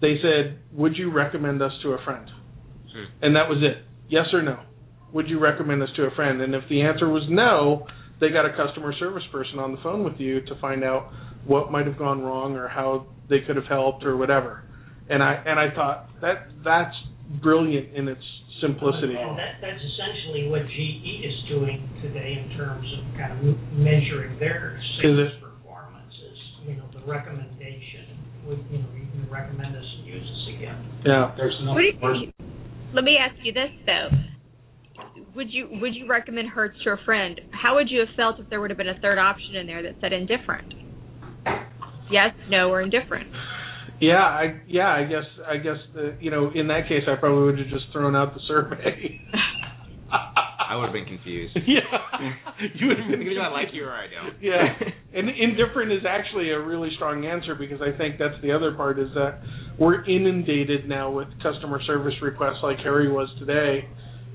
[0.00, 2.28] They said would you recommend us to a friend?
[2.92, 3.24] Hmm.
[3.24, 3.86] and that was it.
[4.10, 4.60] Yes or no
[5.12, 7.86] would you recommend this to a friend and if the answer was no
[8.22, 11.10] they got a customer service person on the phone with you to find out
[11.44, 14.62] what might have gone wrong or how they could have helped or whatever.
[15.10, 16.94] And I and I thought that that's
[17.42, 18.22] brilliant in its
[18.62, 19.18] simplicity.
[19.18, 24.38] And that, that's essentially what GE is doing today in terms of kind of measuring
[24.38, 25.42] their sales it?
[25.42, 26.14] performance.
[26.14, 28.06] Is you know the recommendation.
[28.46, 30.78] Would you know you can recommend us and use this again.
[31.04, 31.34] Yeah.
[31.36, 32.34] There's no What do you worse think?
[32.94, 34.31] Let me ask you this though.
[35.34, 37.40] Would you would you recommend Hertz to a friend?
[37.50, 39.82] How would you have felt if there would have been a third option in there
[39.82, 40.74] that said indifferent?
[42.10, 43.28] Yes, no, or indifferent.
[44.00, 47.44] Yeah, I yeah, I guess I guess the, you know in that case I probably
[47.44, 49.20] would have just thrown out the survey.
[50.12, 51.56] I would have been confused.
[51.66, 51.80] yeah,
[52.74, 53.22] you would have been.
[53.22, 54.42] Either I like you or I don't.
[54.42, 54.74] yeah,
[55.14, 58.98] and indifferent is actually a really strong answer because I think that's the other part
[58.98, 59.40] is that
[59.78, 63.88] we're inundated now with customer service requests like Harry was today.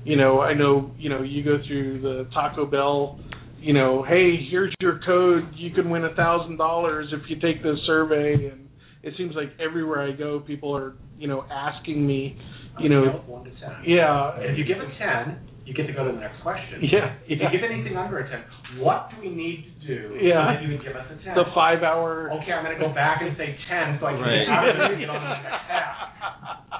[0.04, 3.18] You know, I know you know you go through the Taco Bell.
[3.60, 5.50] You know, hey, here's your code.
[5.56, 8.34] You can win a thousand dollars if you take this survey.
[8.50, 8.68] And
[9.02, 12.38] it seems like everywhere I go, people are you know asking me.
[12.80, 13.82] You know, one to ten.
[13.84, 16.78] yeah, If you give a ten, you get to go to the next question.
[16.86, 18.44] yeah, If you give anything under a ten,
[18.78, 20.46] what do we need to do Yeah.
[20.46, 21.34] so that you would give us a ten?
[21.34, 22.30] the five hour.
[22.38, 24.46] Okay, I'm going to go back and say ten so I can Right.
[24.46, 25.98] get out of it and get on the next task.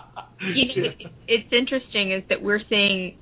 [0.41, 0.91] you know,
[1.26, 3.16] it's interesting is that we're seeing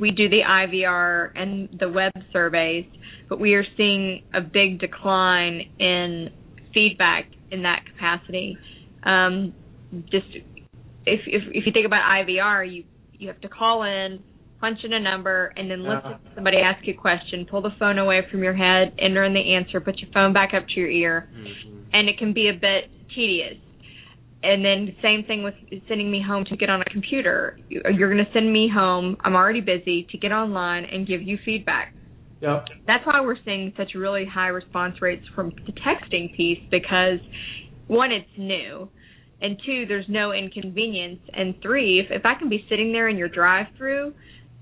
[0.00, 2.86] we do the IVR and the web surveys,
[3.28, 6.30] but we are seeing a big decline in
[6.74, 8.58] feedback in that capacity.
[9.04, 9.54] Um,
[10.10, 10.26] just
[11.06, 12.84] if, if if you think about IVR, you
[13.14, 14.22] you have to call in,
[14.60, 17.46] punch in a number, and then listen to somebody ask you a question.
[17.50, 20.50] Pull the phone away from your head, enter in the answer, put your phone back
[20.54, 21.84] up to your ear Mhm.
[21.92, 23.56] and it can be a bit tedious.
[24.42, 25.54] And then same thing with
[25.88, 27.58] sending me home to get on a computer.
[27.68, 29.16] You- You're going to send me home.
[29.24, 31.92] I'm already busy to get online and give you feedback.
[32.40, 32.66] Yep.
[32.86, 37.18] That's why we're seeing such really high response rates from the texting piece because
[37.88, 38.88] one, it's new,
[39.40, 43.16] and two, there's no inconvenience, and three, if, if I can be sitting there in
[43.16, 44.12] your drive-through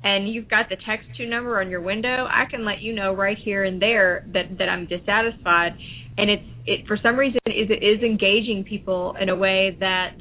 [0.04, 3.12] and you've got the text to number on your window, I can let you know
[3.14, 5.72] right here and there that that I'm dissatisfied,
[6.18, 10.16] and it's it for some reason is it is engaging people in a way that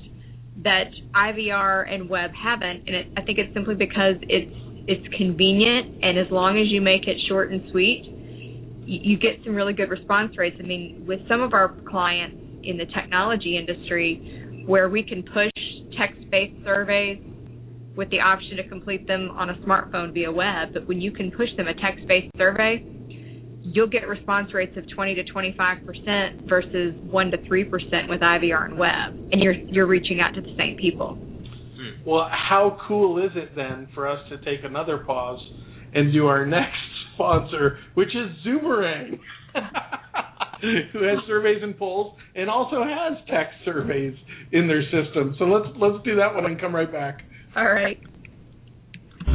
[0.64, 4.56] that IVR and web haven't, and it, I think it's simply because it's
[4.88, 8.04] it's convenient, and as long as you make it short and sweet,
[8.86, 10.58] you, you get some really good response rates.
[10.60, 15.52] I mean, with some of our clients in the technology industry, where we can push
[15.98, 17.20] text-based surveys
[17.96, 21.32] with the option to complete them on a smartphone via web, but when you can
[21.32, 22.84] push them a text-based survey,
[23.74, 28.22] you'll get response rates of 20 to 25 percent versus 1 to 3 percent with
[28.22, 31.18] IVR and web, and you're you're reaching out to the same people.
[31.76, 32.10] Hmm.
[32.10, 35.40] Well, how cool is it then for us to take another pause
[35.94, 36.78] and do our next
[37.16, 39.20] sponsor, which is Zoomerang,
[40.94, 44.16] who has surveys and polls and also has text surveys
[44.52, 45.36] in their system.
[45.40, 47.20] So let's let's do that one and come right back.
[47.56, 47.98] All right.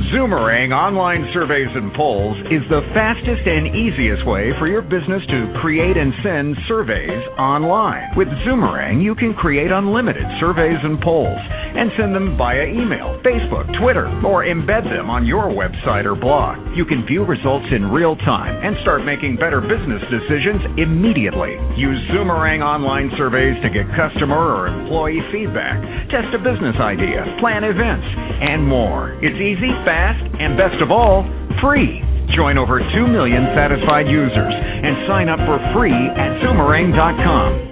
[0.09, 5.53] Zoomerang Online Surveys and Polls is the fastest and easiest way for your business to
[5.61, 8.17] create and send surveys online.
[8.17, 11.39] With Zoomerang, you can create unlimited surveys and polls.
[11.77, 16.59] And send them via email, Facebook, Twitter, or embed them on your website or blog.
[16.77, 21.55] You can view results in real time and start making better business decisions immediately.
[21.79, 25.79] Use Zoomerang online surveys to get customer or employee feedback,
[26.11, 28.07] test a business idea, plan events,
[28.43, 29.15] and more.
[29.23, 31.23] It's easy, fast, and best of all,
[31.63, 32.03] free.
[32.37, 37.70] Join over 2 million satisfied users and sign up for free at Zoomerang.com.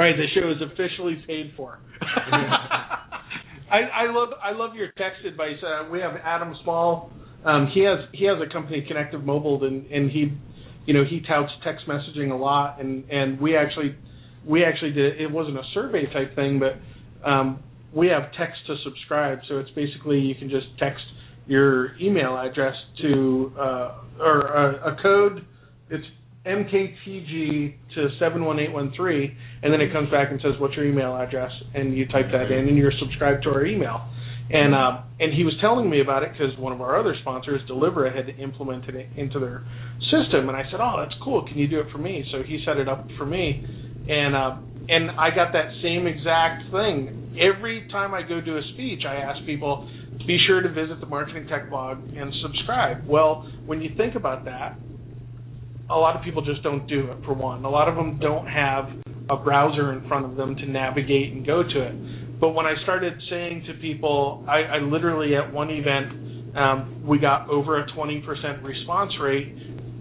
[0.00, 1.78] All right, the show is officially paid for.
[2.00, 5.58] I, I love I love your text advice.
[5.62, 7.12] Uh, we have Adam Small.
[7.44, 10.32] Um, he has he has a company, Connective Mobile, and and he,
[10.86, 12.80] you know, he touts text messaging a lot.
[12.80, 13.94] And and we actually
[14.48, 17.62] we actually did it wasn't a survey type thing, but um,
[17.94, 19.40] we have text to subscribe.
[19.50, 21.04] So it's basically you can just text
[21.46, 25.44] your email address to uh, or a, a code.
[25.90, 26.06] It's
[26.46, 31.96] MKTG to 71813, and then it comes back and says, "What's your email address?" And
[31.96, 34.00] you type that in, and you're subscribed to our email.
[34.50, 37.60] And uh, and he was telling me about it because one of our other sponsors,
[37.68, 39.62] Delivra, had implemented it into their
[40.10, 40.48] system.
[40.48, 41.46] And I said, "Oh, that's cool.
[41.46, 43.62] Can you do it for me?" So he set it up for me,
[44.08, 44.56] and uh,
[44.88, 47.36] and I got that same exact thing.
[47.38, 49.88] Every time I go do a speech, I ask people,
[50.26, 53.06] be sure to visit the Marketing Tech blog and subscribe.
[53.06, 54.76] Well, when you think about that,
[55.90, 57.64] a lot of people just don't do it for one.
[57.64, 58.86] A lot of them don't have
[59.28, 62.40] a browser in front of them to navigate and go to it.
[62.40, 67.18] But when I started saying to people, I, I literally at one event, um, we
[67.18, 68.24] got over a 20%
[68.64, 69.54] response rate.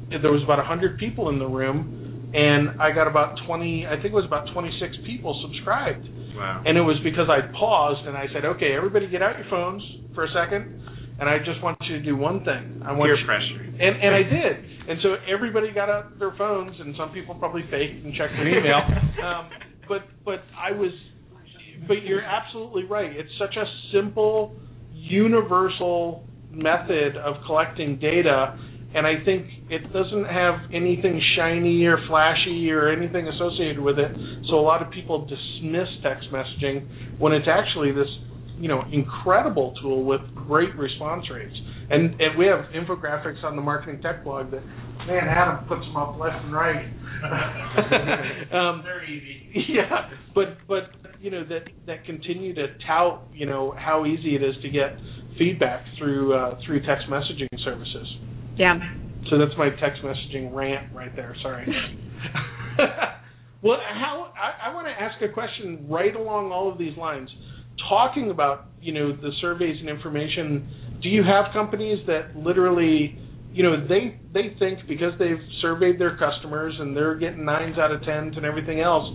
[0.10, 4.06] There was about 100 people in the room, and I got about 20, I think
[4.06, 6.08] it was about 26 people subscribed.
[6.36, 6.64] Wow.
[6.66, 9.84] And it was because I paused and I said, okay, everybody get out your phones
[10.16, 10.79] for a second,
[11.20, 12.82] and I just want you to do one thing.
[12.86, 13.60] I want Peer you, pressure.
[13.60, 14.56] and and I did.
[14.90, 18.48] And so everybody got out their phones, and some people probably faked and checked their
[18.48, 18.82] email.
[19.24, 19.50] um,
[19.88, 20.92] but but I was,
[21.88, 23.12] but you're absolutely right.
[23.12, 24.56] It's such a simple,
[24.94, 28.58] universal method of collecting data,
[28.96, 34.12] and I think it doesn't have anything shiny or flashy or anything associated with it.
[34.50, 38.10] So a lot of people dismiss text messaging when it's actually this
[38.60, 41.56] you know incredible tool with great response rates.
[41.90, 44.64] And and we have infographics on the marketing tech blog that
[45.08, 46.86] man Adam puts them up left and right.
[48.54, 49.74] um, Very easy.
[49.74, 54.44] yeah, but but you know that that continue to tout you know how easy it
[54.44, 54.94] is to get
[55.38, 58.08] feedback through uh, through text messaging services.
[58.58, 58.78] Yeah.
[59.30, 61.36] So that's my text messaging rant right there.
[61.42, 61.68] Sorry.
[63.62, 67.30] well, how I, I want to ask a question right along all of these lines.
[67.88, 73.18] Talking about you know the surveys and information, do you have companies that literally
[73.52, 77.92] you know they they think because they've surveyed their customers and they're getting nines out
[77.92, 79.06] of tens and everything else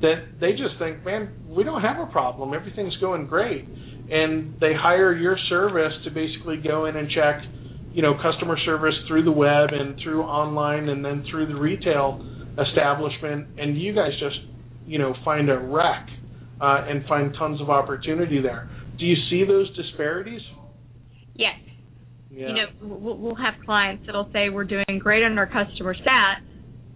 [0.00, 3.64] that they just think, man, we don't have a problem, everything's going great,
[4.10, 7.40] and they hire your service to basically go in and check
[7.92, 12.20] you know customer service through the web and through online and then through the retail
[12.68, 13.46] establishment.
[13.56, 14.36] And you guys just
[14.84, 16.08] you know find a wreck
[16.64, 20.40] uh, and find tons of opportunity there do you see those disparities
[21.34, 21.54] Yes.
[22.30, 26.42] yeah You know, we'll, have clients that'll say we're doing great on our customer sat,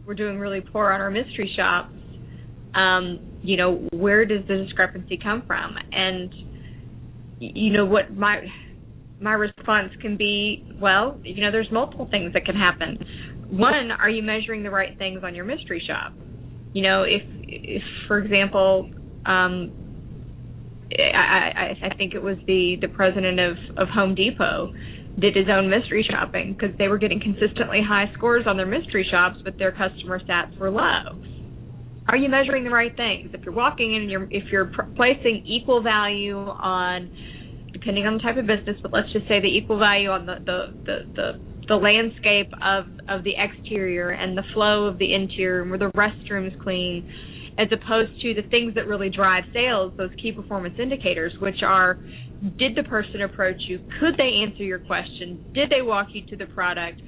[0.07, 1.93] we're doing really poor on our mystery shops.
[2.75, 5.75] Um, you know, where does the discrepancy come from?
[5.93, 6.33] And
[7.41, 8.43] you know what my
[9.21, 12.99] my response can be, well, you know, there's multiple things that can happen.
[13.51, 16.13] One, are you measuring the right things on your mystery shop?
[16.73, 18.91] You know, if if for example,
[19.29, 19.73] um,
[20.99, 24.73] I, I I think it was the the president of of Home Depot
[25.21, 29.07] did his own mystery shopping because they were getting consistently high scores on their mystery
[29.11, 31.21] shops, but their customer stats were low.
[32.09, 33.31] Are you measuring the right things?
[33.35, 37.11] If you're walking in and you're if you're pr- placing equal value on,
[37.73, 40.37] depending on the type of business, but let's just say the equal value on the
[40.47, 41.33] the the, the
[41.69, 45.93] the landscape of of the exterior and the flow of the interior and were the
[45.97, 47.05] restrooms clean
[47.59, 51.99] as opposed to the things that really drive sales those key performance indicators which are
[52.57, 53.81] did the person approach you?
[53.99, 55.45] Could they answer your question?
[55.55, 57.01] Did they walk you to the product?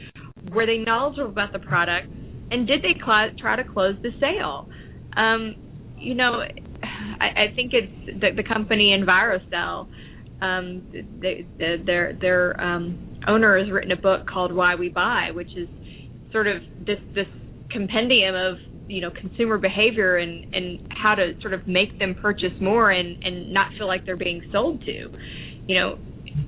[0.51, 2.09] Were they knowledgeable about the product?
[2.51, 4.69] And did they cl- try to close the sale?
[5.17, 5.55] Um,
[5.97, 6.43] you know
[7.21, 9.87] I, I think it's the, the company Envirosell
[10.43, 10.87] um,
[11.21, 15.69] they, their their um, owner has written a book called Why We Buy, which is
[16.33, 17.27] sort of this this
[17.71, 18.55] compendium of
[18.91, 23.23] you know consumer behavior and and how to sort of make them purchase more and
[23.23, 25.09] and not feel like they're being sold to.
[25.67, 25.99] You know,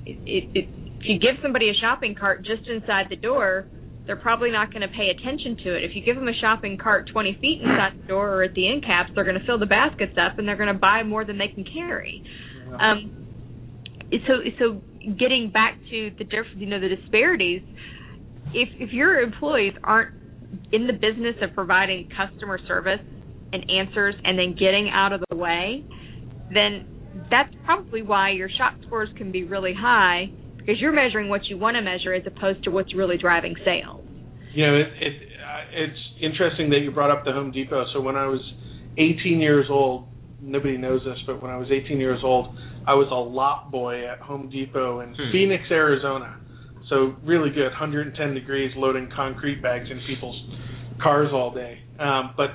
[0.05, 0.69] it, it, it,
[1.01, 3.67] if you give somebody a shopping cart just inside the door,
[4.07, 5.85] they're probably not going to pay attention to it.
[5.85, 8.69] If you give them a shopping cart 20 feet inside the door or at the
[8.69, 11.25] end caps, they're going to fill the baskets up and they're going to buy more
[11.25, 12.23] than they can carry.
[12.81, 13.23] Um,
[14.27, 14.83] so so
[15.19, 17.63] getting back to the diff- you know the disparities,
[18.53, 20.11] if if your employees aren't
[20.73, 23.01] in the business of providing customer service
[23.53, 25.85] and answers and then getting out of the way,
[26.53, 26.87] then
[27.31, 31.59] that's probably why your shop scores can be really high because you're measuring what you
[31.59, 34.05] want to measure as opposed to what's really driving sales.
[34.55, 37.85] You know, it, it uh, it's interesting that you brought up the Home Depot.
[37.93, 38.41] So when I was
[38.99, 40.07] 18 years old,
[40.41, 42.55] nobody knows this, but when I was 18 years old,
[42.87, 45.33] I was a lot boy at Home Depot in Hmm.
[45.33, 46.37] Phoenix, Arizona.
[46.93, 50.37] So really good, 110 degrees, loading concrete bags in people's
[51.03, 51.79] cars all day.
[51.99, 52.51] Um, but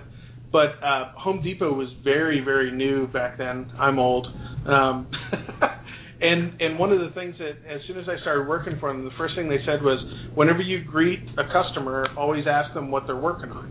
[0.52, 3.66] but uh, Home Depot was very very new back then.
[3.80, 4.28] I'm old.
[4.64, 5.08] Um,
[6.22, 9.06] and and one of the things that as soon as I started working for them,
[9.06, 9.98] the first thing they said was,
[10.36, 13.66] whenever you greet a customer, always ask them what they're working on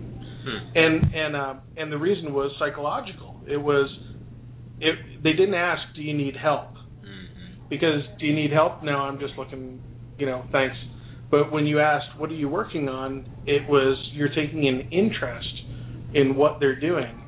[0.45, 0.59] Hmm.
[0.75, 3.37] and and uh, and the reason was psychological.
[3.49, 3.89] It was,
[4.81, 6.73] it they didn't ask, do you need help?
[7.05, 7.55] Mhm.
[7.71, 8.83] Because do you need help?
[8.83, 9.81] No, I'm just looking,
[10.19, 10.77] you know, thanks.
[11.31, 13.29] But when you asked, what are you working on?
[13.47, 15.49] It was you're taking an interest
[16.15, 17.23] in what they're doing,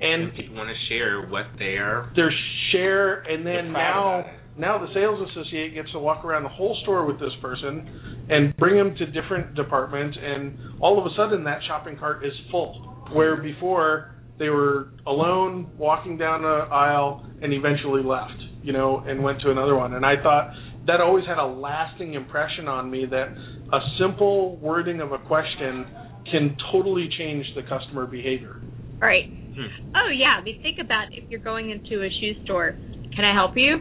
[0.00, 2.10] and And people want to share what they are.
[2.16, 2.32] their
[2.72, 4.24] share, and then now
[4.58, 8.56] now the sales associate gets to walk around the whole store with this person and
[8.56, 12.90] bring them to different departments, and all of a sudden that shopping cart is full.
[13.12, 19.22] Where before they were alone, walking down an aisle, and eventually left, you know, and
[19.22, 19.94] went to another one.
[19.94, 20.50] And I thought
[20.86, 23.28] that always had a lasting impression on me that
[23.72, 25.86] a simple wording of a question
[26.30, 28.56] can totally change the customer behavior.
[29.00, 29.28] Right.
[29.28, 29.92] Hmm.
[29.94, 30.40] Oh yeah.
[30.40, 32.76] I mean, think about if you're going into a shoe store.
[33.14, 33.78] Can I help you?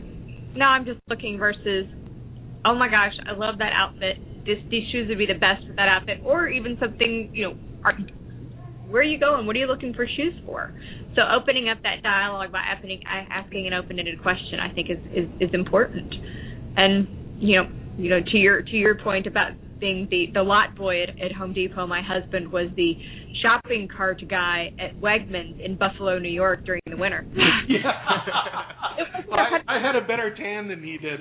[0.56, 1.38] No, I'm just looking.
[1.40, 1.88] Versus,
[2.66, 4.18] oh my gosh, I love that outfit.
[4.46, 6.20] This these shoes would be the best with that outfit.
[6.24, 7.98] Or even something, you know, are,
[8.88, 9.48] where are you going?
[9.48, 10.74] What are you looking for shoes for?
[11.16, 15.30] So opening up that dialogue by asking asking an open-ended question, I think is is,
[15.40, 16.14] is important.
[16.76, 17.08] And
[17.40, 21.04] you know, you know, to your to your point about being the the lot boy
[21.04, 22.94] at, at Home Depot, my husband was the
[23.42, 27.26] shopping cart guy at Wegmans in Buffalo, New York during the winter.
[29.28, 31.20] Well, I, I had a better tan than he did.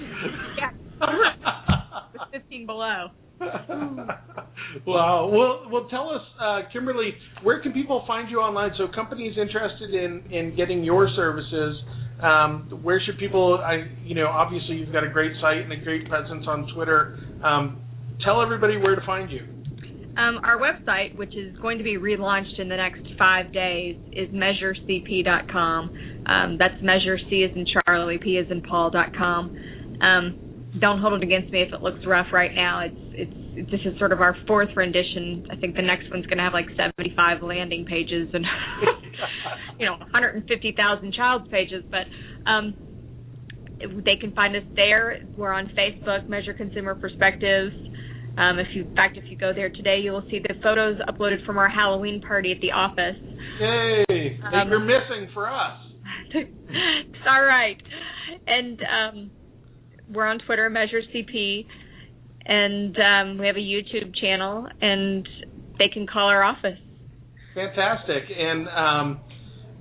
[0.58, 0.70] Yeah.
[0.70, 3.06] It was 15 below.
[4.86, 5.26] wow.
[5.32, 8.72] Well, well, tell us, uh, Kimberly, where can people find you online?
[8.76, 11.76] So, companies interested in in getting your services,
[12.22, 13.60] um, where should people?
[13.64, 17.18] I, you know, obviously you've got a great site and a great presence on Twitter.
[17.44, 17.82] Um,
[18.24, 19.40] tell everybody where to find you.
[20.16, 24.28] Um, our website, which is going to be relaunched in the next five days, is
[24.28, 25.90] measurecp.com.
[26.26, 29.56] Um, that's measure C as in Charlie, P as in Paul dot com.
[30.02, 32.80] Um, don't hold it against me if it looks rough right now.
[32.80, 35.46] It's it's this is sort of our fourth rendition.
[35.50, 38.44] I think the next one's going to have like 75 landing pages and
[39.78, 42.06] you know 150,000 child pages, but
[42.50, 42.74] um,
[44.04, 45.18] they can find us there.
[45.36, 47.74] We're on Facebook, Measure Consumer Perspectives.
[48.38, 50.96] Um, if you, in fact, if you go there today, you will see the photos
[51.08, 53.16] uploaded from our Halloween party at the office.
[53.60, 54.40] Yay!
[54.52, 55.78] Um, you're missing for us.
[56.34, 57.76] it's all right.
[58.46, 59.30] And um,
[60.10, 61.66] we're on Twitter, Measure CP,
[62.44, 65.28] and um, we have a YouTube channel, and
[65.78, 66.78] they can call our office.
[67.54, 68.24] Fantastic.
[68.36, 69.20] And um,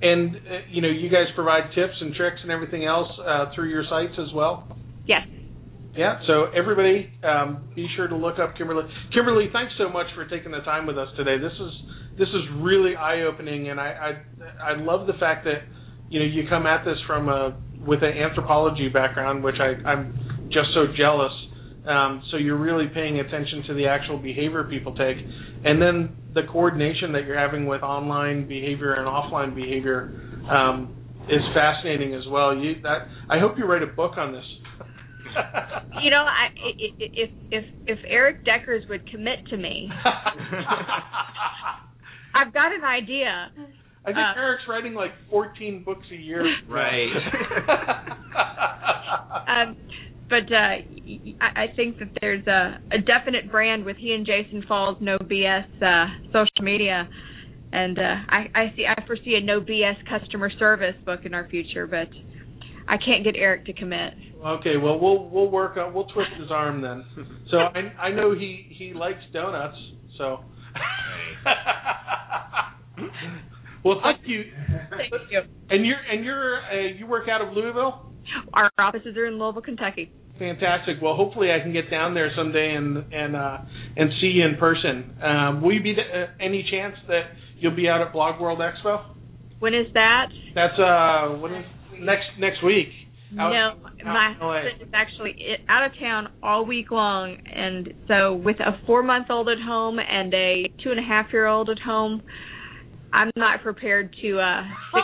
[0.01, 0.39] and uh,
[0.69, 4.13] you know, you guys provide tips and tricks and everything else uh, through your sites
[4.19, 4.67] as well.
[5.05, 5.27] Yes.
[5.95, 8.83] Yeah, so everybody, um, be sure to look up Kimberly.
[9.13, 11.37] Kimberly, thanks so much for taking the time with us today.
[11.37, 11.71] This is
[12.17, 14.15] this is really eye opening, and I,
[14.63, 15.63] I I love the fact that
[16.09, 20.13] you know you come at this from a with an anthropology background, which I I'm
[20.47, 21.33] just so jealous.
[21.85, 25.17] Um, so you're really paying attention to the actual behavior people take,
[25.63, 30.11] and then the coordination that you're having with online behavior and offline behavior
[30.49, 30.91] um,
[31.29, 32.55] is fascinating as well.
[32.55, 34.45] You that I hope you write a book on this.
[36.03, 39.89] You know, I, i- i- if if if Erik Deckers would commit to me,
[42.33, 43.51] I've got an idea.
[44.03, 46.45] I think Uh, Erik's writing like 14 books a year.
[46.67, 47.09] Right.
[49.47, 49.75] Um,
[50.31, 50.79] but uh,
[51.41, 55.17] I I think that there's a, a definite brand with he and Jason Falls No
[55.17, 57.09] BS uh, social media,
[57.73, 61.49] and uh, I, I see I foresee a No BS customer service book in our
[61.49, 62.07] future, but
[62.87, 64.13] I can't get Erik to commit.
[64.43, 67.03] okay, well we'll we'll work on we'll twist his arm then.
[67.51, 69.77] So I I know he he likes donuts.
[70.17, 70.39] So.
[73.83, 74.45] well, thank you.
[74.89, 75.41] Thank you.
[75.69, 78.13] And you're and you're uh, you work out of Louisville.
[78.53, 80.13] Our offices are in Louisville, Kentucky.
[80.41, 80.97] Fantastic.
[81.03, 83.57] Well, hopefully I can get down there someday and and uh,
[83.95, 85.13] and see you in person.
[85.21, 87.25] Um, will you be uh, any chance that
[87.59, 89.01] you'll be out at Blog World Expo?
[89.59, 90.25] When is that?
[90.55, 91.65] That's uh when is,
[91.99, 92.87] next next week.
[93.39, 97.93] Out, no, out my husband is actually i- out of town all week long, and
[98.07, 102.23] so with a four-month-old at home and a two and a half-year-old at home,
[103.13, 104.63] I'm not prepared to uh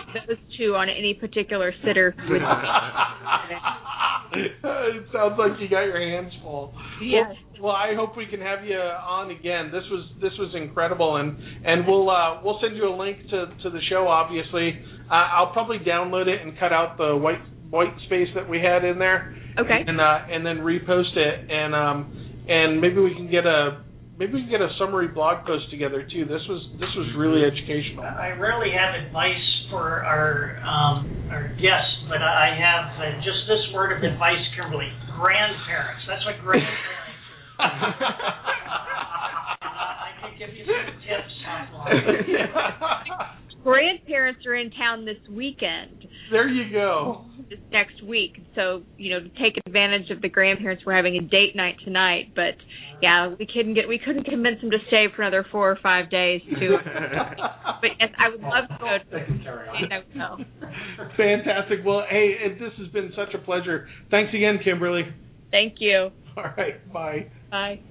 [0.09, 2.47] stick those two on any particular sitter with me.
[4.33, 6.73] it sounds like you got your hands full.
[7.01, 7.25] Yes.
[7.59, 9.71] Well, well, I hope we can have you on again.
[9.71, 13.45] This was this was incredible, and and we'll uh, we'll send you a link to
[13.63, 14.07] to the show.
[14.07, 18.59] Obviously, uh, I'll probably download it and cut out the white white space that we
[18.59, 19.35] had in there.
[19.57, 19.81] Okay.
[19.85, 23.83] And uh, and then repost it, and um and maybe we can get a
[24.17, 26.25] maybe we can get a summary blog post together too.
[26.25, 28.03] This was this was really educational.
[28.03, 33.61] I rarely have advice for our um, our guests, but I have uh, just this
[33.73, 34.89] word of advice, Kimberly.
[35.17, 36.03] Grandparents.
[36.09, 36.81] That's what grandparents
[37.59, 37.93] are.
[39.61, 41.33] I can give you some tips.
[43.67, 46.07] Grandparents are in town this weekend.
[46.31, 47.25] there you go.
[47.49, 48.37] this next week.
[48.55, 52.31] So, you know, to take advantage of the grandparents, we're having a date night tonight.
[52.33, 52.55] But
[53.01, 56.09] yeah, we couldn't get we couldn't convince them to stay for another four or five
[56.09, 56.77] days to.
[57.81, 58.97] but yes, I would love to go.
[59.11, 59.89] Can carry on.
[59.89, 60.45] To.
[61.17, 61.79] Fantastic.
[61.85, 63.89] Well, hey, it, this has been such a pleasure.
[64.09, 65.03] Thanks again, Kimberly.
[65.51, 66.11] Thank you.
[66.37, 67.27] All right, bye.
[67.51, 67.81] Bye.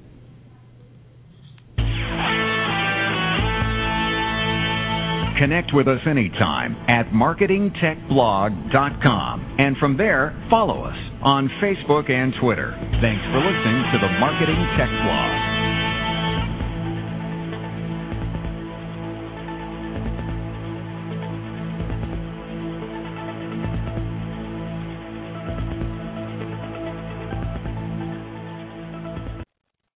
[5.38, 9.56] Connect with us anytime at marketingtechblog.com.
[9.58, 12.72] And from there, follow us on Facebook and Twitter.
[13.00, 15.55] Thanks for listening to the Marketing Tech Blog.